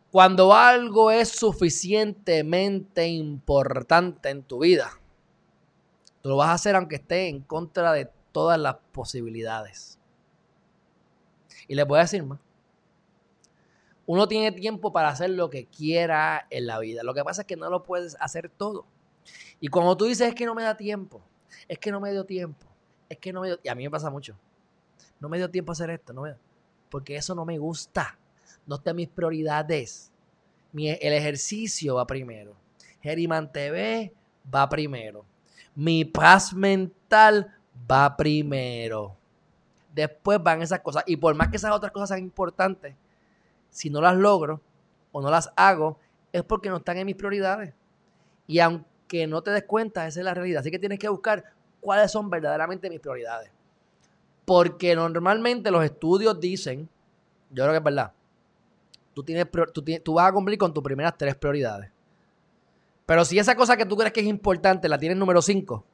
[0.09, 4.99] Cuando algo es suficientemente importante en tu vida,
[6.27, 9.99] lo vas a hacer aunque esté en contra de todas las posibilidades.
[11.67, 12.39] Y les voy a decir más
[14.07, 17.03] uno tiene tiempo para hacer lo que quiera en la vida.
[17.03, 18.85] Lo que pasa es que no lo puedes hacer todo.
[19.59, 21.21] Y cuando tú dices es que no me da tiempo,
[21.67, 22.65] es que no me dio tiempo,
[23.09, 23.59] es que no me dio...
[23.61, 24.37] Y a mí me pasa mucho.
[25.19, 26.35] No me dio tiempo a hacer esto, no me...
[26.89, 28.17] porque eso no me gusta.
[28.65, 30.13] No está en mis prioridades.
[30.73, 32.55] el ejercicio va primero.
[33.01, 34.13] Geriman TV
[34.53, 35.25] va primero.
[35.77, 37.53] Mi paz mental
[37.89, 39.15] va primero.
[39.93, 41.03] Después van esas cosas.
[41.05, 42.95] Y por más que esas otras cosas sean importantes,
[43.69, 44.59] si no las logro
[45.11, 45.99] o no las hago,
[46.33, 47.75] es porque no están en mis prioridades.
[48.47, 50.61] Y aunque no te des cuenta, esa es la realidad.
[50.61, 51.43] Así que tienes que buscar
[51.79, 53.51] cuáles son verdaderamente mis prioridades.
[54.45, 56.89] Porque normalmente los estudios dicen,
[57.51, 58.13] yo creo que es verdad,
[59.13, 59.45] tú, tienes,
[60.03, 61.91] tú, vas a cumplir con tus primeras tres prioridades.
[63.07, 65.85] Pero si esa cosa que tú crees que es importante la tienes número cinco,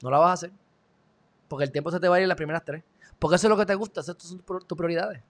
[0.00, 0.52] no la vas a hacer.
[1.48, 2.84] Porque el tiempo se te va a ir en las primeras tres.
[3.18, 5.22] Porque eso es lo que te gusta, esas son tus prioridades.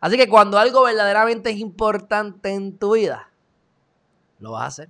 [0.00, 3.28] Así que cuando algo verdaderamente es importante en tu vida,
[4.38, 4.88] lo vas a hacer.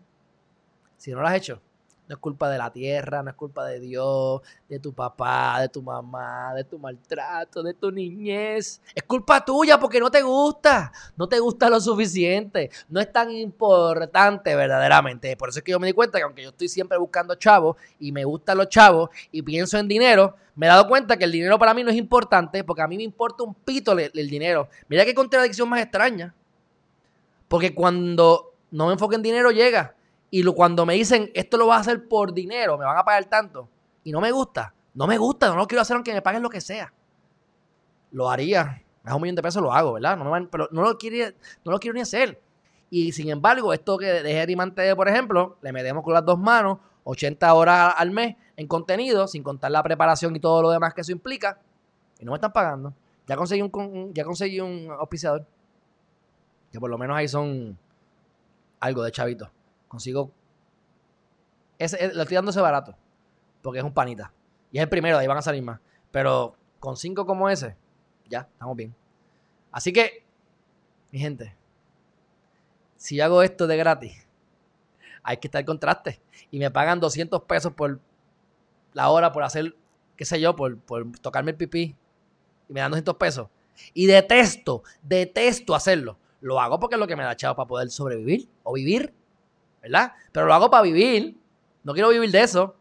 [0.98, 1.60] Si no lo has hecho,
[2.08, 5.68] no es culpa de la tierra, no es culpa de Dios, de tu papá, de
[5.68, 8.80] tu mamá, de tu maltrato, de tu niñez.
[8.94, 10.92] Es culpa tuya porque no te gusta.
[11.16, 12.70] No te gusta lo suficiente.
[12.88, 15.36] No es tan importante verdaderamente.
[15.36, 17.76] Por eso es que yo me di cuenta que aunque yo estoy siempre buscando chavos
[17.98, 21.32] y me gustan los chavos y pienso en dinero, me he dado cuenta que el
[21.32, 24.68] dinero para mí no es importante porque a mí me importa un pito el, dinero.
[24.88, 26.34] Mira qué contradicción más extraña.
[27.48, 29.94] Porque cuando no me enfoque en dinero, llega.
[30.34, 33.26] Y cuando me dicen, esto lo vas a hacer por dinero, me van a pagar
[33.26, 33.68] tanto,
[34.02, 36.48] y no me gusta, no me gusta, no lo quiero hacer aunque me paguen lo
[36.48, 36.90] que sea.
[38.12, 38.82] Lo haría.
[39.02, 40.16] Me un millón de pesos, lo hago, ¿verdad?
[40.50, 41.34] Pero no lo, quiero,
[41.66, 42.40] no lo quiero ni hacer.
[42.88, 44.56] Y sin embargo, esto que de Jerry
[44.96, 49.42] por ejemplo, le metemos con las dos manos 80 horas al mes en contenido, sin
[49.42, 51.58] contar la preparación y todo lo demás que eso implica,
[52.18, 52.94] y no me están pagando.
[53.26, 55.44] Ya conseguí un, ya conseguí un auspiciador,
[56.70, 57.76] que por lo menos ahí son
[58.80, 59.50] algo de chavito.
[59.92, 60.32] Consigo.
[61.78, 62.96] Ese, lo estoy dando ese barato,
[63.60, 64.32] porque es un panita.
[64.70, 65.80] Y es el primero, ahí van a salir más.
[66.10, 67.76] Pero con cinco como ese,
[68.26, 68.94] ya, estamos bien.
[69.70, 70.24] Así que,
[71.10, 71.54] mi gente,
[72.96, 74.26] si hago esto de gratis,
[75.22, 76.22] hay que estar contraste.
[76.50, 78.00] Y me pagan 200 pesos por
[78.94, 79.76] la hora por hacer,
[80.16, 80.78] qué sé yo, por,
[81.20, 81.94] tocarme el pipí.
[82.66, 83.48] Y me dan 200 pesos.
[83.92, 86.16] Y detesto, detesto hacerlo.
[86.40, 89.12] Lo hago porque es lo que me da chavo para poder sobrevivir o vivir.
[89.82, 90.12] ¿Verdad?
[90.30, 91.36] Pero lo hago para vivir.
[91.82, 92.76] No quiero vivir de eso.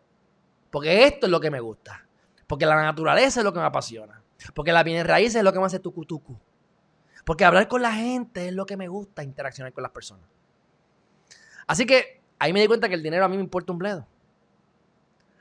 [0.69, 2.05] Porque esto es lo que me gusta.
[2.47, 4.21] Porque la naturaleza es lo que me apasiona.
[4.53, 6.37] Porque la bienes raíces es lo que me hace tucu tucu.
[7.25, 10.25] Porque hablar con la gente es lo que me gusta, interaccionar con las personas.
[11.67, 14.07] Así que ahí me di cuenta que el dinero a mí me importa un bledo.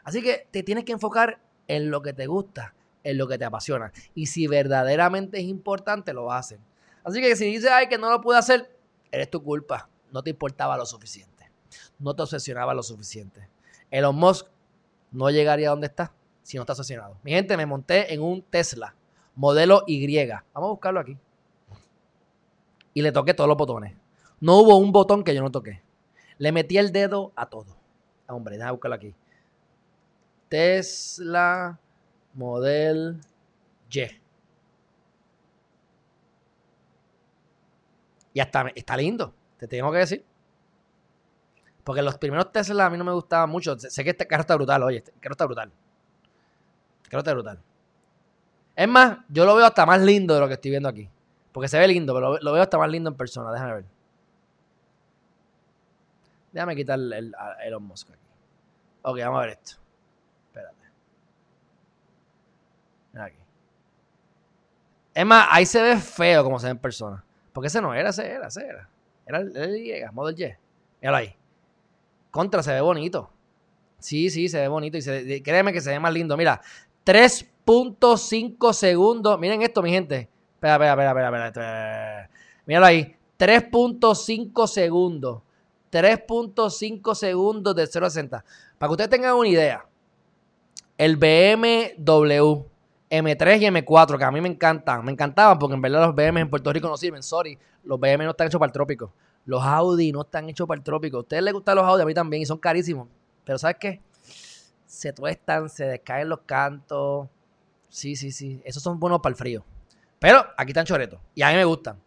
[0.04, 3.44] Así que te tienes que enfocar en lo que te gusta, en lo que te
[3.44, 3.92] apasiona.
[4.14, 6.58] Y si verdaderamente es importante, lo vas a hacer.
[7.04, 8.76] Así que si dices, ay, que no lo pude hacer,
[9.10, 9.88] eres tu culpa.
[10.12, 11.29] No te importaba lo suficiente.
[11.98, 13.48] No te obsesionaba lo suficiente.
[13.90, 14.46] Elon Musk
[15.10, 17.16] no llegaría a donde está si no está obsesionado.
[17.22, 18.94] Mi gente, me monté en un Tesla,
[19.34, 20.26] modelo Y.
[20.26, 21.16] Vamos a buscarlo aquí.
[22.92, 23.94] Y le toqué todos los botones.
[24.40, 25.82] No hubo un botón que yo no toqué.
[26.38, 27.76] Le metí el dedo a todo.
[28.26, 29.14] Ah, hombre, déjame buscarlo aquí.
[30.48, 31.78] Tesla
[32.34, 33.20] Model
[33.90, 34.20] Y.
[38.32, 40.24] Y hasta está lindo, te tengo que decir.
[41.84, 43.78] Porque los primeros Tesla a mí no me gustaban mucho.
[43.78, 45.72] Sé que este carro está brutal, oye, este carro está brutal.
[46.98, 47.62] Este carro está brutal.
[48.76, 51.08] Es más, yo lo veo hasta más lindo de lo que estoy viendo aquí.
[51.52, 53.52] Porque se ve lindo, pero lo veo hasta más lindo en persona.
[53.52, 53.84] Déjame ver.
[56.52, 58.18] Déjame quitar el, el Elon Musk aquí.
[59.02, 59.76] Ok, vamos a ver esto.
[60.46, 60.86] Espérate.
[63.12, 63.38] Mira aquí.
[65.14, 67.24] Es más, ahí se ve feo como se ve en persona.
[67.52, 68.88] Porque ese no era, ese era, ese era.
[69.26, 70.56] Era el, el Y, Model Y.
[71.00, 71.36] Míralo ahí.
[72.30, 73.30] Contra, se ve bonito.
[73.98, 74.98] Sí, sí, se ve bonito.
[74.98, 76.36] Y créeme que se ve más lindo.
[76.36, 76.60] Mira,
[77.04, 79.38] 3.5 segundos.
[79.38, 80.28] Miren esto, mi gente.
[80.54, 81.46] Espera, espera, espera, espera.
[81.48, 82.30] espera.
[82.66, 83.16] Míralo ahí.
[83.38, 85.42] 3.5 segundos.
[85.90, 88.44] 3.5 segundos de 0 a 60.
[88.78, 89.84] Para que ustedes tengan una idea,
[90.96, 92.64] el BMW
[93.10, 96.38] M3 y M4, que a mí me encantan, me encantaban porque en verdad los BMW
[96.38, 99.12] en Puerto Rico no sirven, sorry, los BMW no están hechos para el trópico.
[99.50, 101.16] Los Audi no están hechos para el trópico.
[101.16, 103.08] A ustedes les gustan los Audi, a mí también, y son carísimos.
[103.42, 104.00] Pero ¿sabes qué?
[104.86, 107.26] Se tuestan, se descaen los cantos.
[107.88, 108.62] Sí, sí, sí.
[108.64, 109.64] Esos son buenos para el frío.
[110.20, 111.18] Pero aquí están choretos.
[111.34, 112.00] Y a mí me gustan.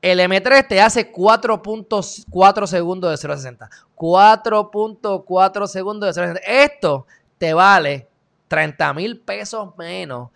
[0.00, 3.70] El M3 te hace 4.4 segundos de 0 a 60.
[3.94, 6.50] 4.4 segundos de 0 a 60.
[6.50, 8.08] Esto te vale
[8.48, 10.30] 30 mil pesos menos.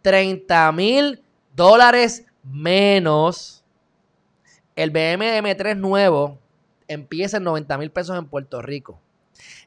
[0.00, 1.22] 30 mil
[1.54, 3.59] dólares menos.
[4.76, 6.38] El BMW M3 nuevo
[6.88, 9.00] empieza en 90 mil pesos en Puerto Rico.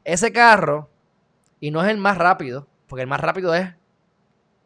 [0.04, 0.88] Ese carro,
[1.60, 3.74] y no es el más rápido, porque el más rápido es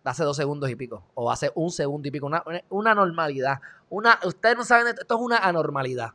[0.05, 3.61] hace dos segundos y pico, o hace un segundo y pico, una, una normalidad.
[3.91, 6.13] Una, ustedes no saben, esto es una anormalidad.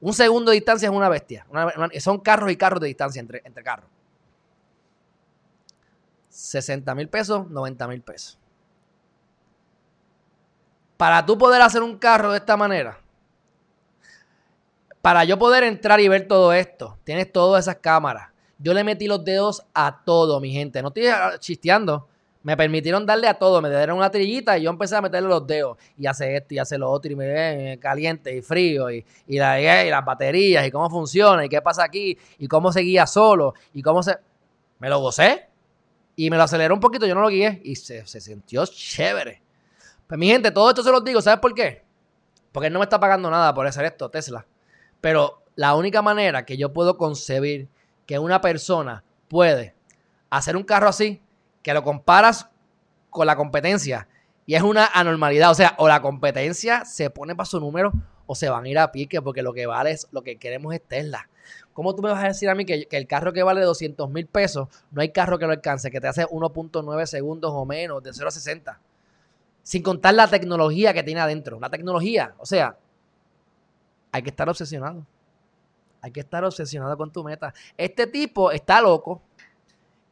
[0.00, 1.46] Un segundo de distancia es una bestia.
[2.00, 3.88] son carros y carros de distancia entre, entre carros.
[6.28, 8.38] 60 mil pesos, 90 mil pesos.
[10.96, 12.98] Para tú poder hacer un carro de esta manera,
[15.04, 18.30] para yo poder entrar y ver todo esto, tienes todas esas cámaras.
[18.56, 20.80] Yo le metí los dedos a todo, mi gente.
[20.80, 21.04] No estoy
[21.40, 22.08] chisteando
[22.42, 25.46] me permitieron darle a todo, me dieron una trillita y yo empecé a meterle los
[25.46, 29.04] dedos y hace esto y hace lo otro y me ve caliente y frío y,
[29.26, 33.54] y, las baterías y cómo funciona y qué pasa aquí y cómo se guía solo
[33.72, 34.18] y cómo se...
[34.78, 35.48] Me lo gocé
[36.16, 39.40] y me lo aceleró un poquito, yo no lo guié y se, se sintió chévere.
[40.06, 41.82] Pues mi gente, todo esto se los digo, ¿sabes por qué?
[42.52, 44.44] Porque él no me está pagando nada por hacer esto, Tesla.
[45.04, 47.68] Pero la única manera que yo puedo concebir
[48.06, 49.74] que una persona puede
[50.30, 51.20] hacer un carro así
[51.62, 52.48] que lo comparas
[53.10, 54.08] con la competencia
[54.46, 55.50] y es una anormalidad.
[55.50, 57.92] O sea, o la competencia se pone para su número
[58.24, 60.72] o se van a ir a pique porque lo que vale es, lo que queremos
[60.72, 61.28] es Tesla.
[61.74, 64.26] ¿Cómo tú me vas a decir a mí que, el carro que vale 200 mil
[64.26, 68.14] pesos, no hay carro que lo alcance, que te hace 1.9 segundos o menos de
[68.14, 68.80] 0 a 60?
[69.62, 71.60] Sin contar la tecnología que tiene adentro.
[71.60, 72.78] La tecnología, o sea,
[74.14, 75.04] hay que estar obsesionado.
[76.00, 77.52] Hay que estar obsesionado con tu meta.
[77.76, 79.20] Este tipo está loco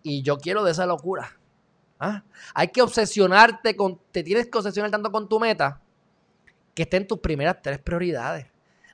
[0.03, 1.31] y yo quiero de esa locura.
[2.01, 2.25] ¿Ah?
[2.53, 5.81] Hay que obsesionarte con, te tienes que obsesionar tanto con tu meta
[6.75, 8.47] que esté en tus primeras tres prioridades.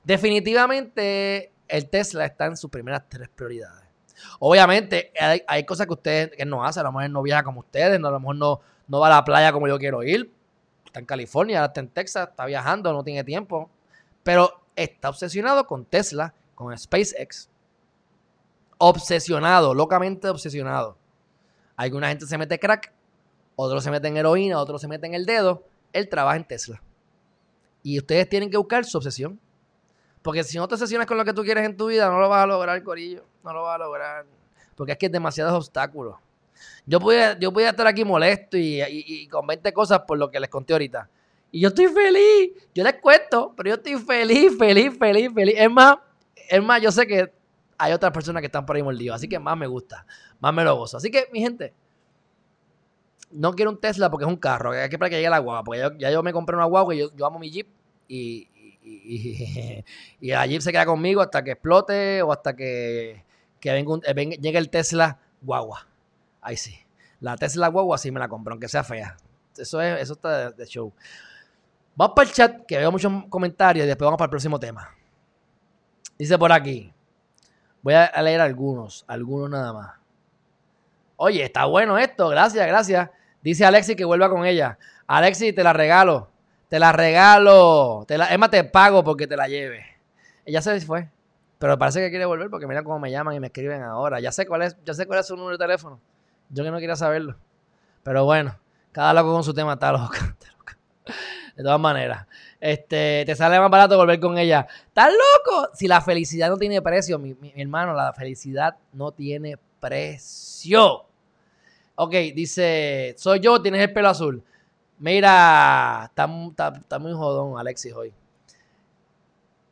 [0.03, 3.87] Definitivamente el Tesla está en sus primeras tres prioridades.
[4.37, 5.11] Obviamente
[5.47, 7.97] hay, cosas que usted que no hace, a lo mejor no viaja como ustedes, a
[8.11, 10.31] lo mejor no, no va a la playa como yo quiero ir.
[10.85, 13.71] Está en California, está en Texas, está viajando, no tiene tiempo.
[14.21, 17.49] Pero está obsesionado con Tesla con SpaceX.
[18.77, 20.97] Obsesionado, locamente obsesionado.
[21.75, 22.91] Alguna gente se mete crack,
[23.55, 25.63] otros se meten heroína, otros se meten el dedo.
[25.93, 26.81] Él trabaja en Tesla.
[27.83, 29.39] Y ustedes tienen que buscar su obsesión.
[30.21, 32.27] Porque si no te obsesionas con lo que tú quieres en tu vida, no lo
[32.27, 33.23] vas a lograr, Corillo.
[33.43, 34.25] No lo vas a lograr.
[34.75, 36.17] Porque es que es demasiados obstáculos.
[36.85, 40.49] Yo podía, yo estar aquí molesto y, y, con 20 cosas por lo que les
[40.49, 41.09] conté ahorita.
[41.51, 42.51] Y yo estoy feliz.
[42.73, 45.55] Yo les cuento, pero yo estoy feliz, feliz, feliz, feliz.
[45.57, 45.97] Es más,
[46.49, 47.31] es más, yo sé que
[47.77, 50.05] hay otras personas que están por ahí mordidos, así que más me gusta,
[50.39, 50.97] más me lo gozo.
[50.97, 51.73] Así que, mi gente,
[53.31, 55.63] no quiero un Tesla porque es un carro, hay que para que llegue la guagua,
[55.63, 57.67] porque ya yo me compré una guagua y yo, amo mi Jeep
[58.07, 58.49] y,
[58.83, 59.83] y,
[60.19, 63.23] y, la Jeep se queda conmigo hasta que explote o hasta que,
[63.61, 65.87] llegue el Tesla guagua.
[66.41, 66.75] Ahí sí.
[67.21, 69.17] La Tesla guagua sí me la compro, aunque sea fea.
[69.57, 70.93] Eso, es, eso está de show.
[71.99, 74.89] Vamos para el chat, que veo muchos comentarios y después vamos para el próximo tema.
[76.17, 76.93] Dice por aquí.
[77.81, 79.95] Voy a leer algunos, algunos nada más.
[81.17, 83.09] Oye, está bueno esto, gracias, gracias.
[83.41, 84.79] Dice Alexi que vuelva con ella.
[85.07, 86.29] Alexi, te la regalo.
[86.69, 88.05] Te la regalo.
[88.07, 89.83] Te la, es te pago porque te la lleve.
[90.45, 91.09] Ella se fue.
[91.57, 94.21] Pero parece que quiere volver porque mira cómo me llaman y me escriben ahora.
[94.21, 95.99] Ya sé cuál es, ya sé cuál es su número de teléfono.
[96.49, 97.35] Yo que no quería saberlo.
[98.03, 98.57] Pero bueno,
[98.93, 100.37] cada loco con su tema está loca.
[101.59, 102.25] De todas maneras.
[102.57, 104.65] Este, te sale más barato volver con ella.
[104.87, 105.67] ¿Estás loco?
[105.73, 111.03] Si la felicidad no tiene precio, mi, hermano, la felicidad no tiene precio.
[111.95, 114.41] Ok, dice, soy yo, tienes el pelo azul.
[114.99, 118.13] Mira, está, muy jodón Alexis hoy.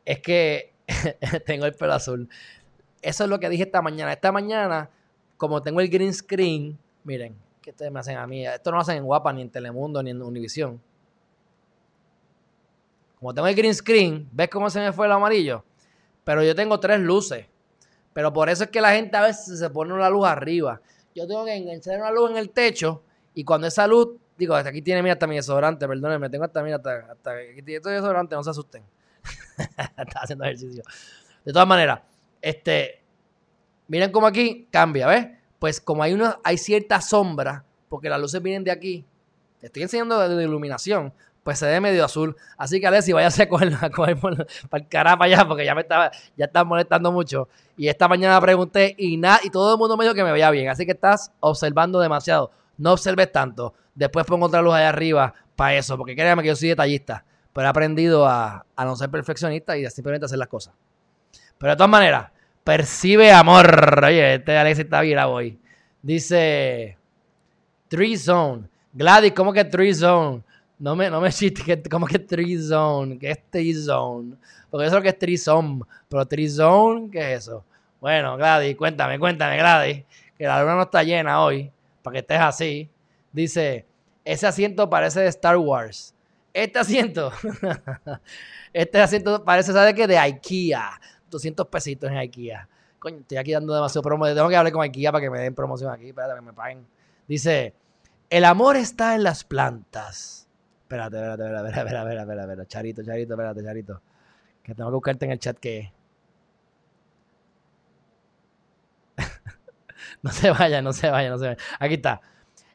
[0.04, 0.74] Es que
[1.46, 2.28] tengo el pelo azul.
[3.00, 4.12] Eso es lo que dije esta mañana.
[4.12, 4.90] Esta mañana,
[5.38, 8.46] como tengo el green screen, miren, que ustedes me hacen a mí.
[8.46, 10.78] Esto no lo hacen en Guapa, ni en Telemundo, ni en Univision.
[13.18, 15.64] Como tengo el green screen, ¿ves cómo se me fue el amarillo?
[16.24, 17.46] Pero yo tengo tres luces.
[18.12, 20.80] Pero por eso es que la gente a veces se pone una luz arriba.
[21.14, 23.02] Yo tengo que enganchar una luz en el techo
[23.34, 26.62] y cuando esa luz, digo, hasta aquí tiene mira hasta mi desodorante, perdónenme, tengo hasta
[26.62, 28.82] mira hasta, hasta aquí tiene todo desodorante, no se asusten.
[29.68, 30.82] Estaba haciendo ejercicio.
[31.44, 32.00] De todas maneras,
[32.40, 33.02] este,
[33.88, 35.28] miren cómo aquí cambia, ¿ves?
[35.58, 39.04] Pues como hay una, hay cierta sombra, porque las luces vienen de aquí,
[39.60, 41.12] te estoy enseñando de iluminación,
[41.48, 42.36] pues se ve medio azul.
[42.58, 44.18] Así que Alessi, váyase a coger, a coger
[44.68, 47.48] para el carajo allá, porque ya me estaba, ya molestando mucho.
[47.74, 50.50] Y esta mañana pregunté y nada, y todo el mundo me dijo que me veía
[50.50, 50.68] bien.
[50.68, 52.50] Así que estás observando demasiado.
[52.76, 53.72] No observes tanto.
[53.94, 57.24] Después pongo otra luz allá arriba para eso, porque créanme que yo soy detallista.
[57.54, 60.74] Pero he aprendido a, no ser perfeccionista y a simplemente hacer las cosas.
[61.56, 62.30] Pero de todas maneras,
[62.62, 64.04] percibe amor.
[64.04, 65.58] Oye, este Alexis está bien hoy.
[66.02, 66.98] Dice,
[67.88, 68.68] Three Zone.
[68.92, 70.42] Gladys, ¿cómo que Three Zone?
[70.78, 72.24] No me, no me chiste, como que
[72.60, 74.36] Zone, que es T-Zone.
[74.70, 75.80] Porque eso es lo que es Trizone.
[76.08, 77.64] Pero Trizone, ¿qué es eso?
[78.00, 80.04] Bueno, Gladys, cuéntame, cuéntame, Gladys.
[80.36, 82.88] Que la luna no está llena hoy, para que estés así.
[83.32, 83.86] Dice,
[84.24, 86.14] ese asiento parece de Star Wars.
[86.54, 87.32] Este asiento,
[88.72, 90.06] este asiento parece, ¿sabes qué?
[90.06, 91.00] De IKEA.
[91.28, 92.68] 200 pesitos en IKEA.
[93.00, 94.26] Coño, estoy aquí dando demasiado promo.
[94.26, 96.86] Tengo que hablar con IKEA para que me den promoción aquí, para que me paguen.
[97.26, 97.74] Dice,
[98.30, 100.47] el amor está en las plantas
[100.88, 104.00] Espérate, espérate, espérate, espérate, espérate, espérate, Charito, Charito, espérate, Charito.
[104.62, 105.92] Que tengo que buscarte en el chat que
[110.22, 111.58] no se vaya, no se vaya, no se vaya.
[111.78, 112.22] Aquí está.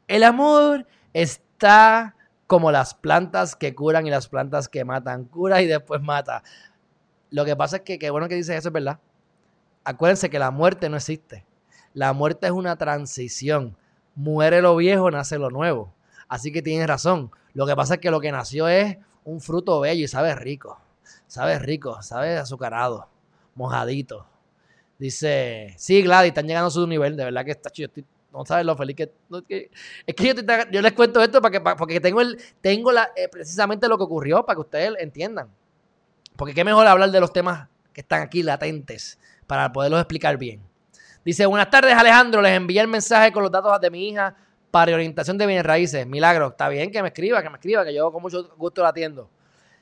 [0.08, 5.26] El amor está como las plantas que curan y las plantas que matan.
[5.26, 6.44] Cura y después mata.
[7.32, 9.00] Lo que pasa es que, qué bueno que dices eso, es verdad.
[9.84, 11.48] Acuérdense que la muerte no existe.
[11.96, 13.76] La muerte es una transición.
[14.14, 15.96] Muere lo viejo, nace lo nuevo.
[16.28, 17.32] Así que tienes razón.
[17.54, 20.80] Lo que pasa es que lo que nació es un fruto bello y sabe rico.
[21.28, 23.08] Sabe rico, sabe azucarado,
[23.56, 24.28] mojadito.
[24.98, 27.16] Dice, sí, Gladys, están llegando a su nivel.
[27.16, 27.90] De verdad que está chido.
[28.32, 29.12] no sabes lo feliz que,
[30.06, 30.36] es que
[30.72, 34.04] yo, les cuento esto para que, porque tengo, el, tengo la, eh, precisamente lo que
[34.04, 35.50] ocurrió para que ustedes entiendan.
[36.36, 40.62] Porque qué mejor hablar de los temas que están aquí latentes para poderlos explicar bien.
[41.24, 44.36] Dice, buenas tardes Alejandro, les envié el mensaje con los datos de mi hija
[44.74, 46.08] para orientación de bienes raíces.
[46.08, 48.90] Milagro, está bien que me escriba, que me escriba, que yo con mucho gusto la
[48.90, 49.30] atiendo.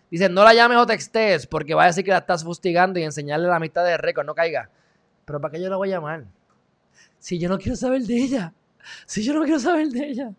[0.09, 3.03] Dice, no la llames o textees porque va a decir que la estás fustigando y
[3.03, 4.69] enseñarle la mitad de récord, no caiga.
[5.23, 6.25] Pero ¿para qué yo la voy a llamar?
[7.19, 8.53] Si yo no quiero saber de ella.
[9.05, 10.33] Si yo no quiero saber de ella.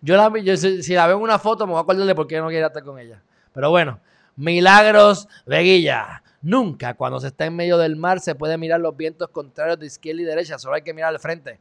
[0.00, 2.38] Yo, la, si, la veo en una foto me voy a acordar de por qué
[2.38, 3.20] no quiero estar con ella.
[3.52, 3.98] Pero bueno,
[4.36, 6.22] Milagros Veguilla.
[6.40, 9.86] Nunca cuando se está en medio del mar se puede mirar los vientos contrarios de
[9.86, 11.58] izquierda y derecha, solo hay que mirar al frente.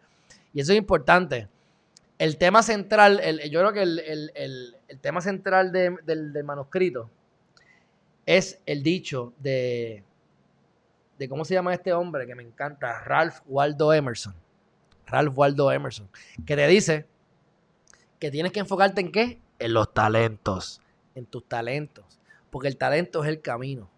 [0.53, 1.47] Y eso es importante.
[2.21, 3.19] El tema central,
[3.49, 7.09] yo creo que el, tema central del, manuscrito
[8.27, 10.03] es el dicho de,
[11.17, 13.03] de, ¿cómo se llama este hombre que me encanta?
[13.05, 14.35] Ralph Waldo Emerson.
[15.07, 16.07] Ralph Waldo Emerson,
[16.45, 17.07] que te dice
[18.19, 19.41] que tienes que enfocarte en qué?
[19.57, 20.79] En los talentos,
[21.15, 22.19] en tus talentos,
[22.51, 23.89] porque el talento es el camino.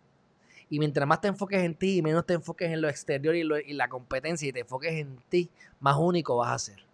[0.69, 3.73] Y mientras más te enfoques en ti y menos te enfoques en lo exterior y,
[3.73, 5.49] la competencia y te enfoques en ti,
[5.81, 6.92] más único vas a ser.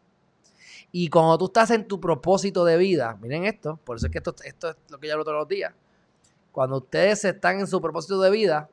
[0.92, 4.18] Y cuando tú estás en tu propósito de vida, miren esto, por eso es que
[4.18, 5.74] esto, esto es lo que yo hablo todos los días.
[6.52, 8.70] Cuando ustedes están en su propósito de vida,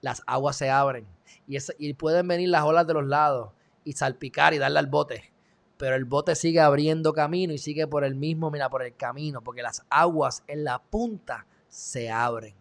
[0.00, 1.06] las aguas se abren
[1.46, 3.50] y, y pueden venir las olas de los lados
[3.84, 5.30] y salpicar y darle al bote.
[5.76, 9.42] Pero el bote sigue abriendo camino y sigue por el mismo, mira, por el camino,
[9.42, 12.54] porque las aguas en la punta se abren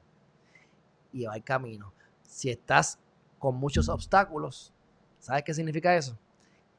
[1.14, 1.94] y va el camino.
[2.24, 3.00] Si estás
[3.40, 4.74] con muchos obstáculos,
[5.20, 6.18] ¿sabes qué significa eso?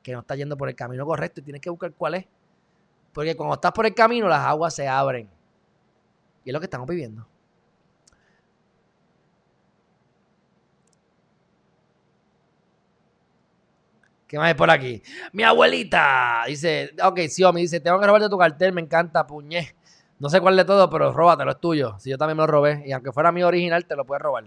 [0.05, 2.27] Que no estás yendo por el camino correcto y tienes que buscar cuál es.
[3.15, 5.31] Porque cuando estás por el camino, las aguas se abren.
[6.45, 7.27] Y es lo que estamos viviendo.
[14.27, 15.03] ¿Qué más hay por aquí?
[15.33, 17.21] Mi abuelita dice, ok,
[17.55, 19.75] me dice, tengo que robarte tu cartel, me encanta, puñé.
[20.19, 21.99] No sé cuál de todo, pero róbatelo, es tuyo.
[21.99, 24.45] Si yo también me lo robé, y aunque fuera mi original, te lo puedes robar.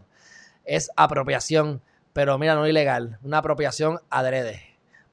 [0.65, 1.81] Es apropiación,
[2.13, 3.17] pero mira, no ilegal.
[3.23, 4.66] Una apropiación adrede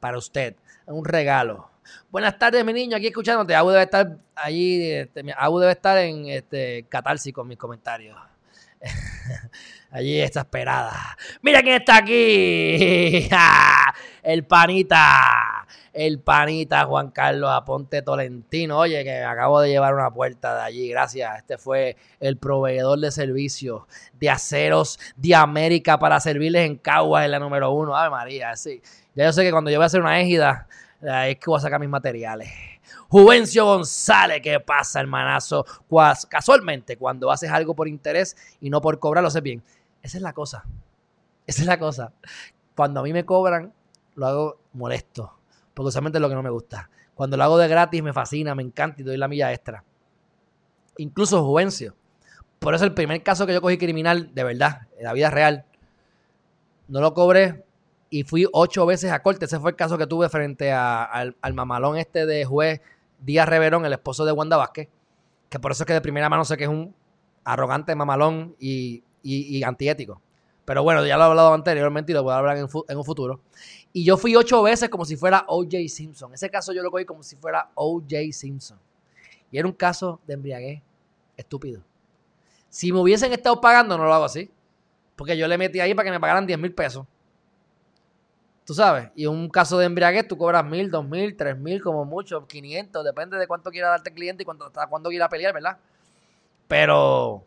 [0.05, 0.55] para usted.
[0.85, 1.71] Un regalo.
[2.11, 3.55] Buenas tardes, mi niño, aquí escuchándote.
[3.55, 8.15] Abu debe estar allí, este, Abu debe estar en este, catarsis con mis comentarios.
[9.91, 11.17] allí está esperada.
[11.41, 13.31] Mira quién está aquí.
[14.23, 15.54] El panita
[15.95, 18.79] el panita Juan Carlos Aponte Tolentino.
[18.79, 20.89] Oye, que acabo de llevar una puerta de allí.
[20.89, 21.39] Gracias.
[21.39, 23.83] Este fue el proveedor de servicios
[24.13, 27.97] de aceros de América para servirles en Caguas en la número uno.
[27.97, 28.83] Ave María, sí.
[29.15, 30.67] Ya yo sé que cuando yo voy a hacer una égida,
[31.01, 32.51] es que voy a sacar mis materiales.
[33.09, 35.65] Juvencio González, ¿qué pasa, hermanazo?
[36.29, 39.63] Casualmente, cuando haces algo por interés y no por cobrar, lo sé bien.
[40.03, 40.65] Esa es la cosa.
[41.47, 42.13] Esa es la cosa.
[42.75, 43.73] Cuando a mí me cobran,
[44.17, 45.33] lo hago molesto
[45.75, 46.89] porque usualmente es lo que no me gusta.
[47.15, 49.85] Cuando lo hago de gratis me fascina, me encanta y doy la milla extra.
[50.97, 51.95] Incluso Juvencio.
[52.59, 55.67] Por eso el primer caso que yo cogí criminal, de verdad, en la vida real,
[56.89, 57.65] no lo cobré
[58.11, 59.45] y fui ocho veces a corte.
[59.45, 62.81] Ese fue el caso que tuve frente al, mamalón este de juez
[63.21, 64.89] Díaz Reverón, el esposo de Wanda Vázquez,
[65.49, 66.95] que por eso es que de primera mano sé que es un
[67.45, 70.21] arrogante mamalón y, y, antiético.
[70.65, 73.41] Pero bueno, ya lo he hablado anteriormente y lo voy a hablar en un futuro.
[73.97, 75.77] Y yo fui ocho veces como si fuera O.J.
[75.89, 76.35] Simpson.
[76.35, 78.33] Ese caso yo lo cogí como si fuera O.J.
[78.33, 78.77] Simpson.
[79.53, 80.83] Y era un caso de embriaguez
[81.37, 81.81] estúpido.
[82.69, 84.51] Si me hubiesen estado pagando, no lo hago así.
[85.15, 87.07] Porque yo le metí ahí para que me pagaran 10 mil pesos.
[88.67, 89.11] Tú sabes.
[89.15, 93.05] Y un caso de embriaguez, tú cobras mil, dos mil, tres mil, como mucho, 500.
[93.05, 95.79] Depende de cuánto quiera darte el cliente y cuánto, hasta cuándo quiera pelear, ¿verdad?
[96.67, 97.45] Pero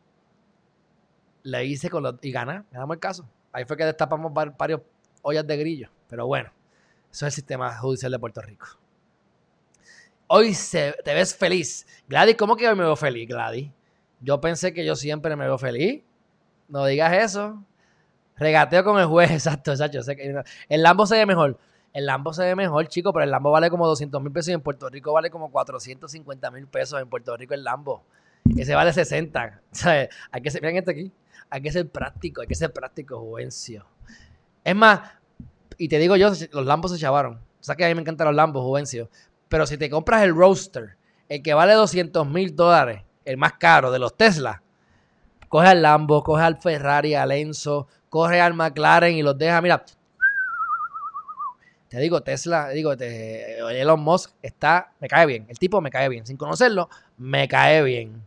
[1.43, 3.25] le hice con los, y gana, ganamos el caso.
[3.51, 4.79] Ahí fue que destapamos varios
[5.23, 5.89] ollas de grillo.
[6.07, 6.51] Pero bueno,
[7.11, 8.67] eso es el sistema judicial de Puerto Rico.
[10.27, 11.87] Hoy te ves feliz.
[12.07, 13.71] Gladys, ¿cómo que hoy me veo feliz, Gladys?
[14.19, 16.03] Yo pensé que yo siempre me veo feliz.
[16.67, 17.63] No digas eso.
[18.35, 19.99] Regateo con el juez, exacto, exacto.
[20.69, 21.57] el Lambo se ve mejor.
[21.93, 24.53] El Lambo se ve mejor, chico, pero el Lambo vale como 200 mil pesos y
[24.53, 27.01] en Puerto Rico vale como 450 mil pesos.
[27.01, 28.03] En Puerto Rico el Lambo.
[28.55, 29.61] Ese vale 60.
[30.31, 31.11] Hay que ser, miren esto aquí.
[31.49, 33.85] Hay que ser práctico, hay que ser práctico, Juvencio.
[34.65, 34.99] Es más,
[35.77, 37.35] y te digo yo, los Lambos se chavaron.
[37.35, 39.09] O sea que a mí me encantan los Lambos, Juvencio.
[39.49, 40.97] Pero si te compras el Roadster,
[41.29, 44.61] el que vale 200 mil dólares, el más caro de los Tesla,
[45.47, 49.83] coge al Lambo, coge al Ferrari, al Enzo, coge al McLaren y los deja, mira.
[51.89, 55.45] Te digo, Tesla, digo, Elon Musk está, me cae bien.
[55.47, 56.25] El tipo me cae bien.
[56.25, 58.25] Sin conocerlo, me cae bien.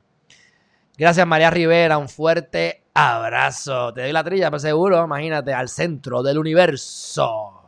[0.97, 1.99] Gracias, María Rivera.
[1.99, 3.93] Un fuerte abrazo.
[3.93, 7.61] Te doy la trilla, pero seguro, imagínate, al centro del universo.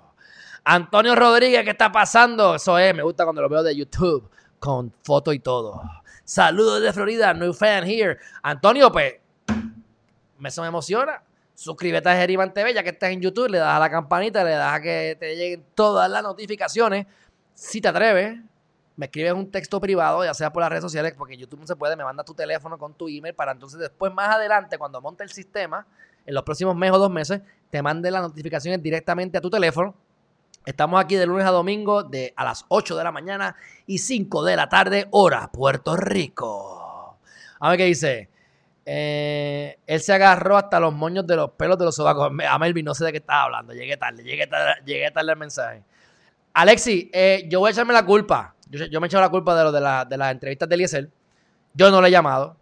[0.64, 2.54] Antonio Rodríguez, ¿qué está pasando?
[2.54, 5.82] Eso es, me gusta cuando lo veo de YouTube, con foto y todo.
[6.24, 8.18] Saludos de Florida, new fan here.
[8.42, 9.14] Antonio, pues,
[10.44, 11.22] eso me emociona.
[11.54, 14.52] Suscríbete a Geriman TV, ya que estás en YouTube, le das a la campanita, le
[14.52, 17.06] das a que te lleguen todas las notificaciones.
[17.54, 18.38] Si te atreves,
[18.97, 21.76] me escribes un texto privado, ya sea por las redes sociales, porque YouTube no se
[21.76, 25.24] puede, me manda tu teléfono con tu email para entonces después más adelante, cuando monte
[25.24, 25.86] el sistema,
[26.26, 27.40] en los próximos meses o dos meses,
[27.70, 29.95] te mande las notificaciones directamente a tu teléfono.
[30.64, 34.45] Estamos aquí de lunes a domingo de a las 8 de la mañana y 5
[34.45, 37.18] de la tarde, hora Puerto Rico.
[37.59, 38.28] A ver qué dice.
[38.84, 42.30] Eh, él se agarró hasta los moños de los pelos de los sobacos.
[42.49, 43.72] A Melvin no sé de qué estaba hablando.
[43.72, 45.82] Llegué tarde, llegué tarde, llegué tarde al mensaje.
[46.55, 48.55] Alexi, eh, yo voy a echarme la culpa.
[48.72, 51.10] Yo, me he echado la culpa de lo de, de las entrevistas de Eliezer.
[51.74, 52.56] Yo no le he llamado.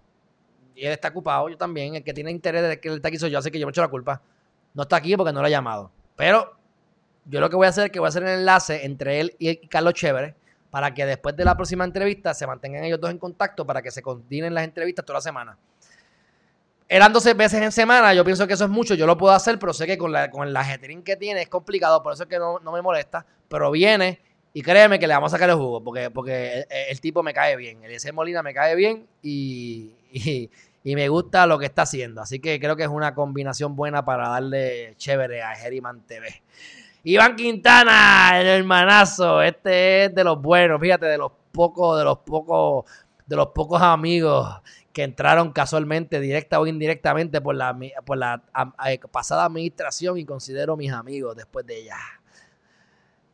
[0.74, 1.94] Y él está ocupado, yo también.
[1.94, 3.70] El que tiene interés de que él está aquí soy yo, así que yo me
[3.70, 4.20] he hecho la culpa.
[4.74, 5.90] No está aquí porque no le he llamado.
[6.16, 6.56] Pero
[7.26, 9.36] yo lo que voy a hacer es que voy a hacer el enlace entre él
[9.38, 10.34] y Carlos Chévere
[10.70, 13.90] para que después de la próxima entrevista se mantengan ellos dos en contacto para que
[13.90, 15.58] se continúen las entrevistas toda la semana.
[16.88, 19.60] Eran 12 veces en semana, yo pienso que eso es mucho, yo lo puedo hacer,
[19.60, 20.66] pero sé que con la, con la
[21.04, 24.20] que tiene es complicado, por eso es que no, me molesta, pero viene
[24.52, 27.56] y créeme que le vamos a sacar el jugo, porque, porque el, tipo me cae
[27.56, 32.20] bien, el ese Molina me cae bien y, y, me gusta lo que está haciendo,
[32.20, 36.42] así que creo que es una combinación buena para darle chévere a Geriman TV.
[37.02, 42.18] Iván Quintana, el hermanazo, este es de los buenos, fíjate, de los pocos, de los
[42.18, 42.84] pocos,
[43.26, 44.60] de los pocos amigos
[44.92, 48.42] que entraron casualmente, directa o indirectamente, por la, por la
[48.86, 51.96] eh, pasada administración y considero mis amigos después de ella.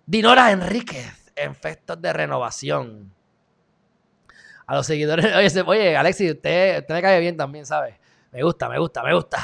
[0.08, 3.12] Dinora Enríquez, en festos de renovación.
[4.64, 7.96] A los seguidores, oye, oye Alexis, usted, usted me cae bien también, ¿sabes?
[8.30, 9.38] Me gusta, me gusta, me gusta.